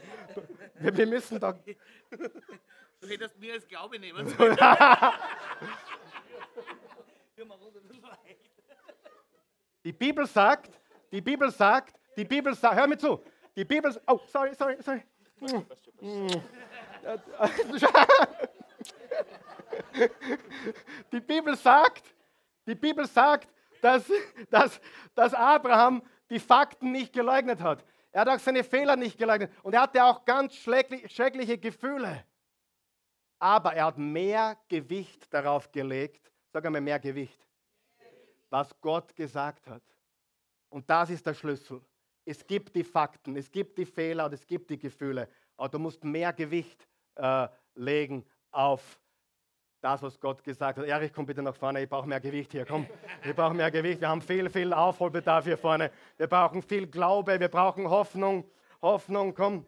[0.97, 1.53] wir müssen da.
[1.53, 4.57] Du hättest mir als Glaube nehmen sollen.
[9.85, 10.80] Die Bibel sagt,
[11.12, 13.22] die Bibel sagt, die Bibel sagt, hör mir zu,
[13.55, 15.03] die Bibel, oh, sorry, sorry, sorry.
[21.12, 22.05] Die Bibel sagt,
[22.66, 23.49] die Bibel sagt,
[23.80, 24.11] dass,
[24.51, 24.80] dass,
[25.14, 27.85] dass Abraham die Fakten nicht geleugnet hat.
[28.11, 29.53] Er hat auch seine Fehler nicht geleugnet.
[29.62, 32.24] Und er hatte auch ganz schreckliche Gefühle.
[33.39, 37.44] Aber er hat mehr Gewicht darauf gelegt, sag einmal mehr Gewicht,
[38.55, 39.83] was Gott gesagt hat.
[40.69, 41.81] Und das ist der Schlüssel.
[42.25, 45.29] Es gibt die Fakten, es gibt die Fehler und es gibt die Gefühle.
[45.57, 46.87] Aber du musst mehr Gewicht
[47.17, 49.01] äh, legen auf
[49.81, 50.87] das, was Gott gesagt hat.
[50.87, 52.65] Erich, komm bitte nach vorne, ich brauche mehr Gewicht hier.
[52.65, 52.87] Komm,
[53.25, 54.01] wir brauchen mehr Gewicht.
[54.01, 55.91] Wir haben viel, viel Aufholbedarf hier vorne.
[56.17, 58.49] Wir brauchen viel Glaube, wir brauchen Hoffnung.
[58.81, 59.67] Hoffnung, komm.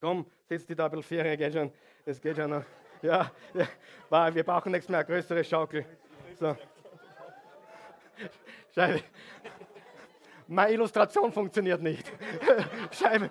[0.00, 1.72] Komm, sitzt die bisschen Ferien, geht schon.
[2.06, 2.64] Es geht schon noch.
[3.02, 5.84] Ja, ja, wir brauchen nichts mehr, größere Schaukel.
[6.38, 6.56] So.
[8.74, 9.02] Scheibe.
[10.46, 12.10] Meine Illustration funktioniert nicht.
[12.92, 13.30] Scheibe.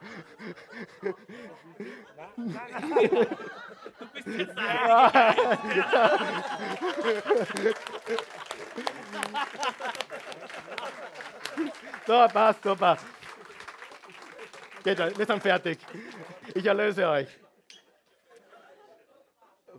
[3.99, 4.55] Du bist jetzt
[12.05, 12.97] So, passt, super.
[14.83, 15.79] Geht, wir sind fertig.
[16.53, 17.39] Ich erlöse euch.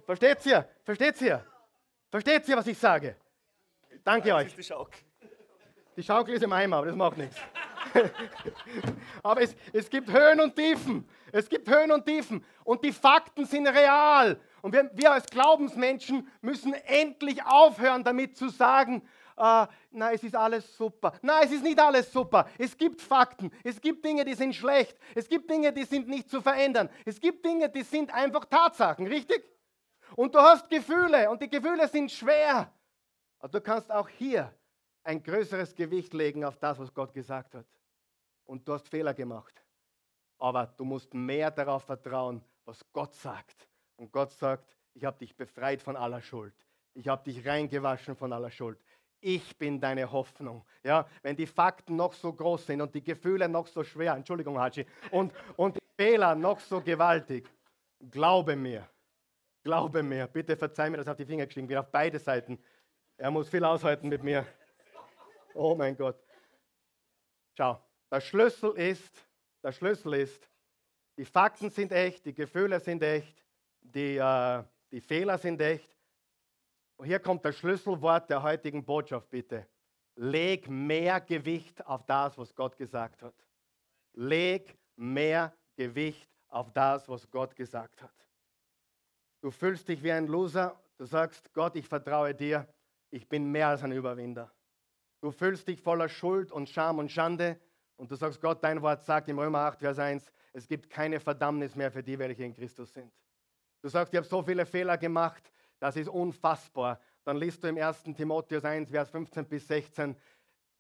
[0.07, 0.69] Versteht ihr?
[0.85, 1.45] Versteht ihr?
[2.11, 3.17] Versteht ihr, was ich sage?
[4.05, 4.55] Danke euch.
[5.97, 7.37] Die Schaukel ist im Eimer, aber das macht nichts.
[9.23, 11.09] aber es, es gibt Höhen und Tiefen.
[11.33, 12.45] Es gibt Höhen und Tiefen.
[12.65, 14.39] Und die Fakten sind real.
[14.61, 19.03] Und wir, wir als Glaubensmenschen müssen endlich aufhören, damit zu sagen,
[19.37, 21.15] äh, na, es ist alles super.
[21.23, 22.49] Nein, es ist nicht alles super.
[22.59, 23.51] Es gibt Fakten.
[23.63, 24.99] Es gibt Dinge, die sind schlecht.
[25.15, 26.91] Es gibt Dinge, die sind nicht zu verändern.
[27.07, 29.45] Es gibt Dinge, die sind einfach Tatsachen, richtig?
[30.15, 32.71] Und du hast Gefühle und die Gefühle sind schwer.
[33.45, 34.51] Aber du kannst auch hier
[35.03, 37.67] ein größeres Gewicht legen auf das, was Gott gesagt hat.
[38.47, 39.63] Und du hast Fehler gemacht.
[40.39, 43.69] Aber du musst mehr darauf vertrauen, was Gott sagt.
[43.97, 46.55] Und Gott sagt, ich habe dich befreit von aller Schuld.
[46.95, 48.83] Ich habe dich reingewaschen von aller Schuld.
[49.21, 50.65] Ich bin deine Hoffnung.
[50.83, 54.59] Ja, wenn die Fakten noch so groß sind und die Gefühle noch so schwer, Entschuldigung,
[54.59, 57.53] Haji, und, und die Fehler noch so gewaltig,
[58.11, 58.89] glaube mir,
[59.63, 62.59] glaube mir, bitte verzeih mir, dass auf die Finger gestiegen bin, auf beide Seiten.
[63.17, 64.47] Er muss viel aushalten mit mir.
[65.55, 66.17] Oh mein Gott.
[67.57, 69.13] Schau, der Schlüssel ist,
[69.63, 70.51] der Schlüssel ist,
[71.17, 73.45] die Fakten sind echt, die Gefühle sind echt,
[73.81, 75.97] die, äh, die Fehler sind echt.
[76.97, 79.69] Und hier kommt das Schlüsselwort der heutigen Botschaft, bitte.
[80.17, 83.35] Leg mehr Gewicht auf das, was Gott gesagt hat.
[84.15, 88.15] Leg mehr Gewicht auf das, was Gott gesagt hat.
[89.41, 92.67] Du fühlst dich wie ein Loser, du sagst, Gott, ich vertraue dir,
[93.15, 94.53] ich bin mehr als ein Überwinder.
[95.21, 97.61] Du fühlst dich voller Schuld und Scham und Schande
[97.97, 101.21] und du sagst, Gott, dein Wort sagt im Römer 8, Vers 1, es gibt keine
[101.21, 103.13] Verdammnis mehr für die, welche in Christus sind.
[103.83, 107.01] Du sagst, ich habe so viele Fehler gemacht, das ist unfassbar.
[107.23, 108.03] Dann liest du im 1.
[108.17, 110.17] Timotheus 1, Vers 15 bis 16,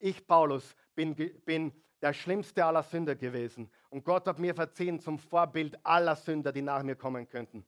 [0.00, 1.14] ich, Paulus, bin,
[1.44, 1.72] bin
[2.02, 3.70] der schlimmste aller Sünder gewesen.
[3.90, 7.64] Und Gott hat mir verziehen zum Vorbild aller Sünder, die nach mir kommen könnten.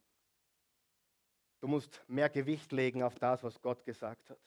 [1.61, 4.39] Du musst mehr Gewicht legen auf das, was Gott gesagt hat.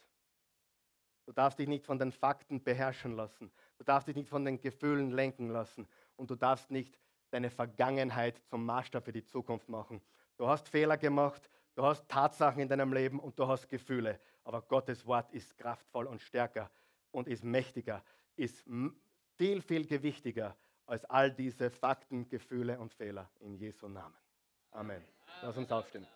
[1.29, 3.51] Du darfst dich nicht von den Fakten beherrschen lassen.
[3.77, 5.87] Du darfst dich nicht von den Gefühlen lenken lassen.
[6.15, 6.97] Und du darfst nicht
[7.29, 10.01] deine Vergangenheit zum Maßstab für die Zukunft machen.
[10.37, 14.19] Du hast Fehler gemacht, du hast Tatsachen in deinem Leben und du hast Gefühle.
[14.43, 16.71] Aber Gottes Wort ist kraftvoll und stärker
[17.11, 18.03] und ist mächtiger,
[18.35, 18.65] ist
[19.35, 20.57] viel, viel gewichtiger
[20.87, 23.29] als all diese Fakten, Gefühle und Fehler.
[23.41, 24.17] In Jesu Namen.
[24.71, 25.03] Amen.
[25.43, 26.07] Lass uns aufstehen.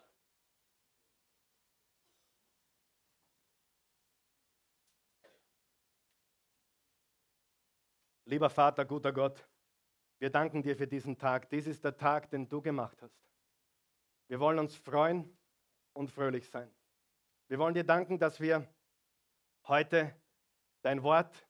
[8.26, 9.46] Lieber Vater, guter Gott,
[10.18, 11.50] wir danken dir für diesen Tag.
[11.50, 13.28] Dies ist der Tag, den du gemacht hast.
[14.28, 15.36] Wir wollen uns freuen
[15.92, 16.74] und fröhlich sein.
[17.48, 18.66] Wir wollen dir danken, dass wir
[19.66, 20.14] heute
[20.80, 21.46] dein Wort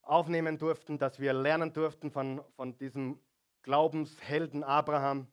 [0.00, 3.20] aufnehmen durften, dass wir lernen durften von, von diesem
[3.60, 5.30] Glaubenshelden Abraham,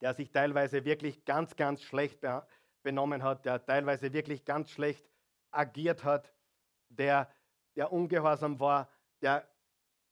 [0.00, 2.20] der sich teilweise wirklich ganz, ganz schlecht
[2.82, 5.06] benommen hat, der teilweise wirklich ganz schlecht
[5.50, 6.32] agiert hat,
[6.88, 7.30] der,
[7.74, 8.88] der ungehorsam war,
[9.20, 9.48] der,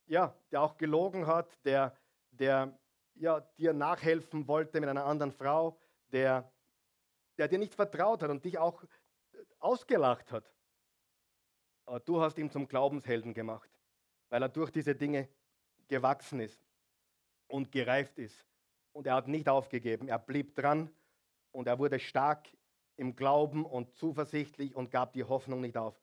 [0.07, 1.97] ja, der auch gelogen hat, der,
[2.31, 2.79] der
[3.15, 5.79] ja, dir nachhelfen wollte mit einer anderen Frau,
[6.13, 6.51] der,
[7.39, 8.85] der dir nicht vertraut hat und dich auch
[9.59, 10.51] ausgelacht hat.
[11.87, 13.71] Aber du hast ihn zum Glaubenshelden gemacht,
[14.31, 15.29] weil er durch diese Dinge
[15.89, 16.67] gewachsen ist
[17.47, 18.47] und gereift ist.
[18.93, 20.91] Und er hat nicht aufgegeben, er blieb dran
[21.53, 22.49] und er wurde stark
[22.97, 26.01] im Glauben und zuversichtlich und gab die Hoffnung nicht auf.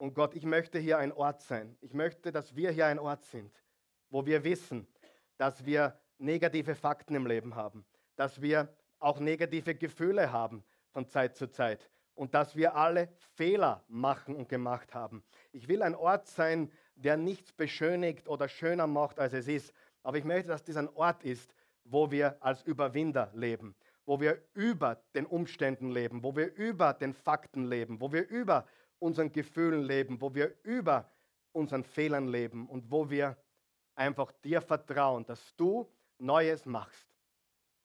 [0.00, 1.76] Und Gott, ich möchte hier ein Ort sein.
[1.82, 3.52] Ich möchte, dass wir hier ein Ort sind,
[4.08, 4.86] wo wir wissen,
[5.36, 7.84] dass wir negative Fakten im Leben haben,
[8.16, 13.84] dass wir auch negative Gefühle haben von Zeit zu Zeit und dass wir alle Fehler
[13.88, 15.22] machen und gemacht haben.
[15.52, 19.74] Ich will ein Ort sein, der nichts beschönigt oder schöner macht, als es ist.
[20.02, 23.74] Aber ich möchte, dass dies ein Ort ist, wo wir als Überwinder leben,
[24.06, 28.66] wo wir über den Umständen leben, wo wir über den Fakten leben, wo wir über
[29.00, 31.10] unseren Gefühlen leben, wo wir über
[31.52, 33.36] unseren Fehlern leben und wo wir
[33.96, 37.08] einfach dir vertrauen, dass du Neues machst.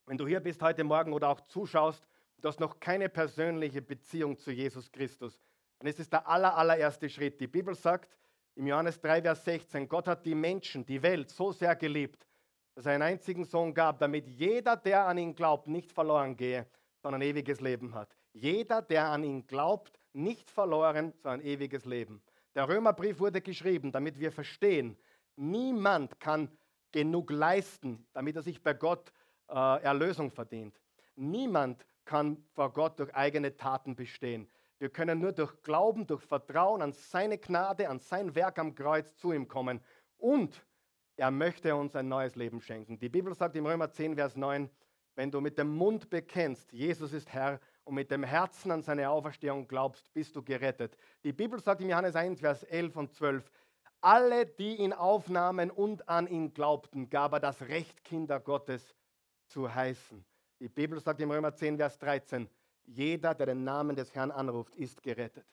[0.06, 2.06] Wenn du hier bist heute Morgen oder auch zuschaust,
[2.42, 5.42] du hast noch keine persönliche Beziehung zu Jesus Christus,
[5.80, 7.40] dann ist es der aller, allererste Schritt.
[7.40, 8.16] Die Bibel sagt
[8.56, 12.28] im Johannes 3, Vers 16, Gott hat die Menschen, die Welt so sehr geliebt,
[12.76, 16.68] dass er einen einzigen Sohn gab, damit jeder, der an ihn glaubt, nicht verloren gehe,
[17.02, 18.16] sondern ein ewiges Leben hat.
[18.34, 22.22] Jeder, der an ihn glaubt, nicht verloren, sondern ewiges Leben.
[22.56, 24.98] Der Römerbrief wurde geschrieben, damit wir verstehen,
[25.36, 26.50] niemand kann
[26.92, 29.12] genug leisten, damit er sich bei Gott
[29.50, 30.80] äh, Erlösung verdient.
[31.16, 34.48] Niemand kann vor Gott durch eigene Taten bestehen.
[34.78, 39.16] Wir können nur durch Glauben, durch Vertrauen an seine Gnade, an sein Werk am Kreuz
[39.18, 39.82] zu ihm kommen.
[40.18, 40.66] Und
[41.18, 43.00] er möchte uns ein neues Leben schenken.
[43.00, 44.70] Die Bibel sagt im Römer 10, Vers 9,
[45.16, 49.10] wenn du mit dem Mund bekennst, Jesus ist Herr, und mit dem Herzen an seine
[49.10, 50.98] Auferstehung glaubst, bist du gerettet.
[51.24, 53.50] Die Bibel sagt im Johannes 1, Vers 11 und 12,
[54.02, 58.96] alle, die ihn aufnahmen und an ihn glaubten, gab er das Recht, Kinder Gottes
[59.48, 60.24] zu heißen.
[60.60, 62.50] Die Bibel sagt im Römer 10, Vers 13,
[62.86, 65.46] jeder, der den Namen des Herrn anruft, ist gerettet.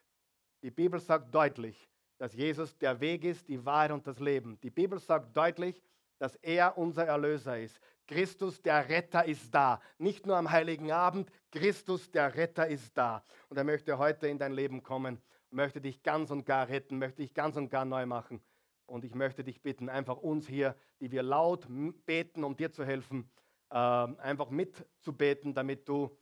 [0.63, 4.59] Die Bibel sagt deutlich, dass Jesus der Weg ist, die Wahrheit und das Leben.
[4.61, 5.83] Die Bibel sagt deutlich,
[6.23, 7.81] dass er unser Erlöser ist.
[8.07, 9.81] Christus, der Retter, ist da.
[9.99, 13.25] Nicht nur am heiligen Abend, Christus, der Retter, ist da.
[13.49, 15.21] Und er möchte heute in dein Leben kommen,
[15.51, 18.41] möchte dich ganz und gar retten, möchte dich ganz und gar neu machen.
[18.87, 21.67] Und ich möchte dich bitten, einfach uns hier, die wir laut
[22.07, 23.29] beten, um dir zu helfen,
[23.71, 26.17] äh, einfach mitzubeten, damit du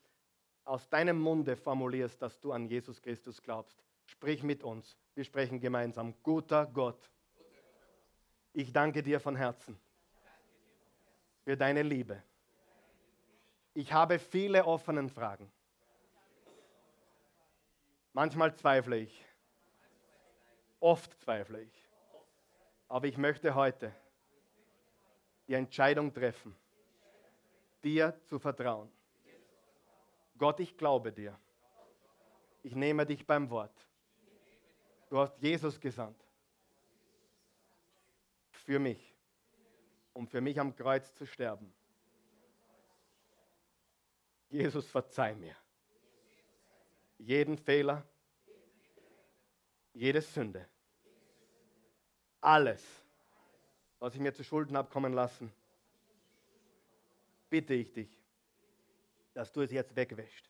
[0.64, 3.84] aus deinem Munde formulierst, dass du an Jesus Christus glaubst.
[4.06, 4.96] Sprich mit uns.
[5.14, 6.14] Wir sprechen gemeinsam.
[6.22, 7.10] Guter Gott,
[8.54, 9.78] ich danke dir von Herzen
[11.44, 12.22] für deine Liebe.
[13.74, 15.50] Ich habe viele offene Fragen.
[18.12, 19.24] Manchmal zweifle ich.
[20.80, 21.84] Oft zweifle ich.
[22.88, 23.94] Aber ich möchte heute
[25.46, 26.56] die Entscheidung treffen,
[27.82, 28.90] dir zu vertrauen.
[30.36, 31.38] Gott, ich glaube dir.
[32.62, 33.74] Ich nehme dich beim Wort.
[35.08, 36.22] Du hast Jesus gesandt.
[38.50, 39.09] Für mich.
[40.12, 41.72] Um für mich am Kreuz zu sterben.
[44.48, 45.56] Jesus, verzeih mir.
[47.18, 48.04] Jeden Fehler,
[49.92, 50.66] jede Sünde,
[52.40, 52.84] alles,
[53.98, 55.52] was ich mir zu Schulden habe kommen lassen,
[57.48, 58.18] bitte ich dich,
[59.34, 60.48] dass du es jetzt wegwäscht.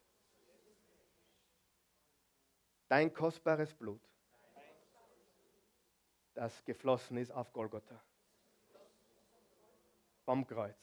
[2.88, 4.00] Dein kostbares Blut
[6.40, 8.00] das geflossen ist auf Golgotha.
[10.30, 10.78] Vom Kreuz.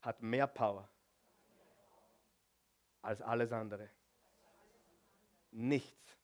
[0.00, 0.88] Hat mehr Power
[3.02, 3.90] als alles andere.
[5.50, 6.16] Nichts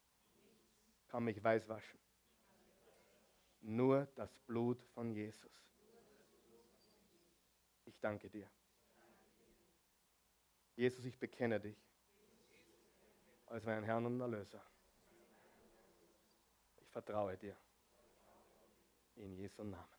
[1.09, 2.01] kann mich weiß waschen.
[3.61, 5.53] Nur das Blut von Jesus.
[7.85, 8.51] Ich danke dir.
[10.75, 11.77] Jesus, ich bekenne dich
[13.45, 14.65] als meinen Herrn und Erlöser.
[16.81, 17.55] Ich vertraue dir.
[19.17, 19.98] In Jesu Namen.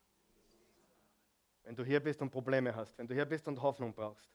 [1.69, 4.27] Wenn du hier bist und Probleme hast, wenn du hier bist und Hoffnung brauchst,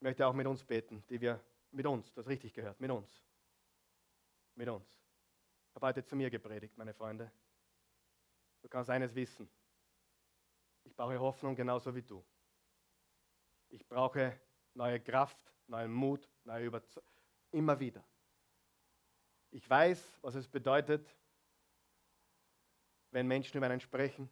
[0.00, 1.40] möchte auch mit uns beten, die wir
[1.70, 3.24] mit uns, das richtig gehört, mit uns.
[4.56, 4.88] Mit uns.
[5.68, 7.30] Ich habe heute zu mir gepredigt, meine Freunde.
[8.62, 9.48] Du kannst eines wissen.
[10.82, 12.20] Ich brauche Hoffnung genauso wie du.
[13.68, 14.36] Ich brauche
[14.74, 17.12] neue Kraft, neuen Mut, neue Überzeugung.
[17.52, 18.02] Immer wieder.
[19.52, 21.14] Ich weiß, was es bedeutet,
[23.12, 24.28] wenn Menschen über einen sprechen,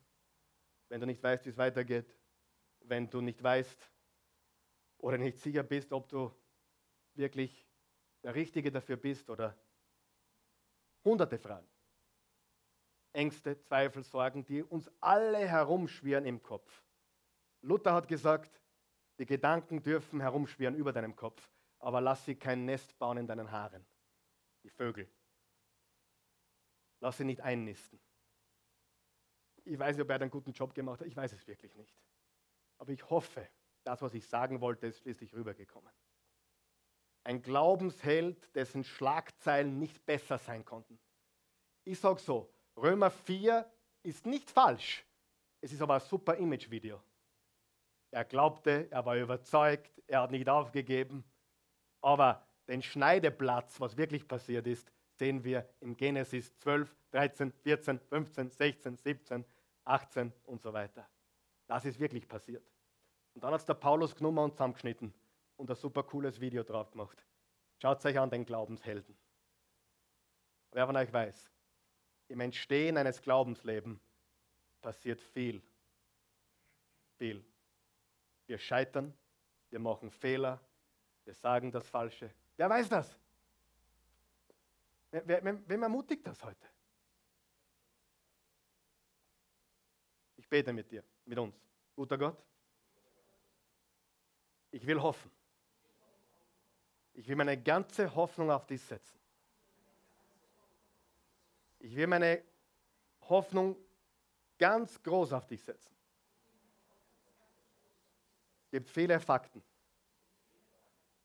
[0.88, 2.14] wenn du nicht weißt, wie es weitergeht,
[2.80, 3.90] wenn du nicht weißt
[4.98, 6.34] oder nicht sicher bist, ob du
[7.14, 7.66] wirklich
[8.22, 9.56] der Richtige dafür bist oder
[11.04, 11.68] hunderte Fragen.
[13.12, 16.84] Ängste, Zweifel, Sorgen, die uns alle herumschwirren im Kopf.
[17.62, 18.60] Luther hat gesagt,
[19.18, 23.50] die Gedanken dürfen herumschwirren über deinem Kopf, aber lass sie kein Nest bauen in deinen
[23.50, 23.84] Haaren.
[24.62, 25.10] Die Vögel.
[27.00, 28.00] Lass sie nicht einnisten.
[29.68, 31.06] Ich weiß nicht, ob er einen guten Job gemacht hat.
[31.06, 31.94] Ich weiß es wirklich nicht.
[32.78, 33.46] Aber ich hoffe,
[33.84, 35.92] das, was ich sagen wollte, ist schließlich rübergekommen.
[37.24, 40.98] Ein Glaubensheld, dessen Schlagzeilen nicht besser sein konnten.
[41.84, 43.70] Ich sage so, Römer 4
[44.02, 45.04] ist nicht falsch.
[45.60, 47.02] Es ist aber ein super Image-Video.
[48.10, 51.24] Er glaubte, er war überzeugt, er hat nicht aufgegeben.
[52.00, 58.50] Aber den Schneideplatz, was wirklich passiert ist, sehen wir in Genesis 12, 13, 14, 15,
[58.50, 59.44] 16, 17,
[59.88, 61.08] 18 und so weiter.
[61.66, 62.64] Das ist wirklich passiert.
[63.34, 65.12] Und dann hat es der Paulus genommen und zusammengeschnitten
[65.56, 67.24] und ein super cooles Video drauf gemacht.
[67.80, 69.16] Schaut euch an den Glaubenshelden.
[70.72, 71.50] Wer von euch weiß,
[72.28, 74.00] im Entstehen eines Glaubenslebens
[74.80, 75.62] passiert viel.
[77.16, 77.44] Viel.
[78.46, 79.14] Wir scheitern,
[79.70, 80.60] wir machen Fehler,
[81.24, 82.32] wir sagen das Falsche.
[82.56, 83.18] Wer weiß das?
[85.10, 86.66] Wem ermutigt das heute?
[90.48, 91.54] Ich bete mit dir, mit uns.
[91.94, 92.42] Guter Gott,
[94.70, 95.30] ich will hoffen.
[97.12, 99.18] Ich will meine ganze Hoffnung auf dich setzen.
[101.80, 102.42] Ich will meine
[103.28, 103.76] Hoffnung
[104.56, 105.94] ganz groß auf dich setzen.
[108.64, 109.62] Es gibt viele Fakten,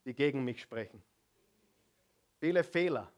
[0.04, 1.02] die gegen mich sprechen.
[2.42, 3.10] Viele Fehler,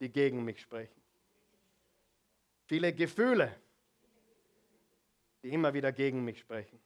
[0.00, 1.00] die gegen mich sprechen.
[2.66, 3.54] Viele Gefühle,
[5.44, 6.80] die immer wieder gegen mich sprechen.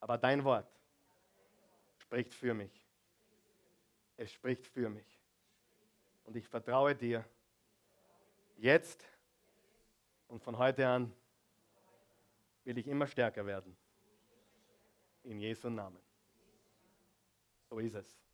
[0.00, 0.66] Aber dein Wort
[1.98, 2.72] spricht für mich.
[4.16, 5.20] Es spricht für mich.
[6.24, 7.24] Und ich vertraue dir
[8.56, 9.06] jetzt
[10.28, 11.12] und von heute an
[12.64, 13.76] will ich immer stärker werden.
[15.24, 16.00] In Jesu Namen.
[17.68, 18.25] So ist es.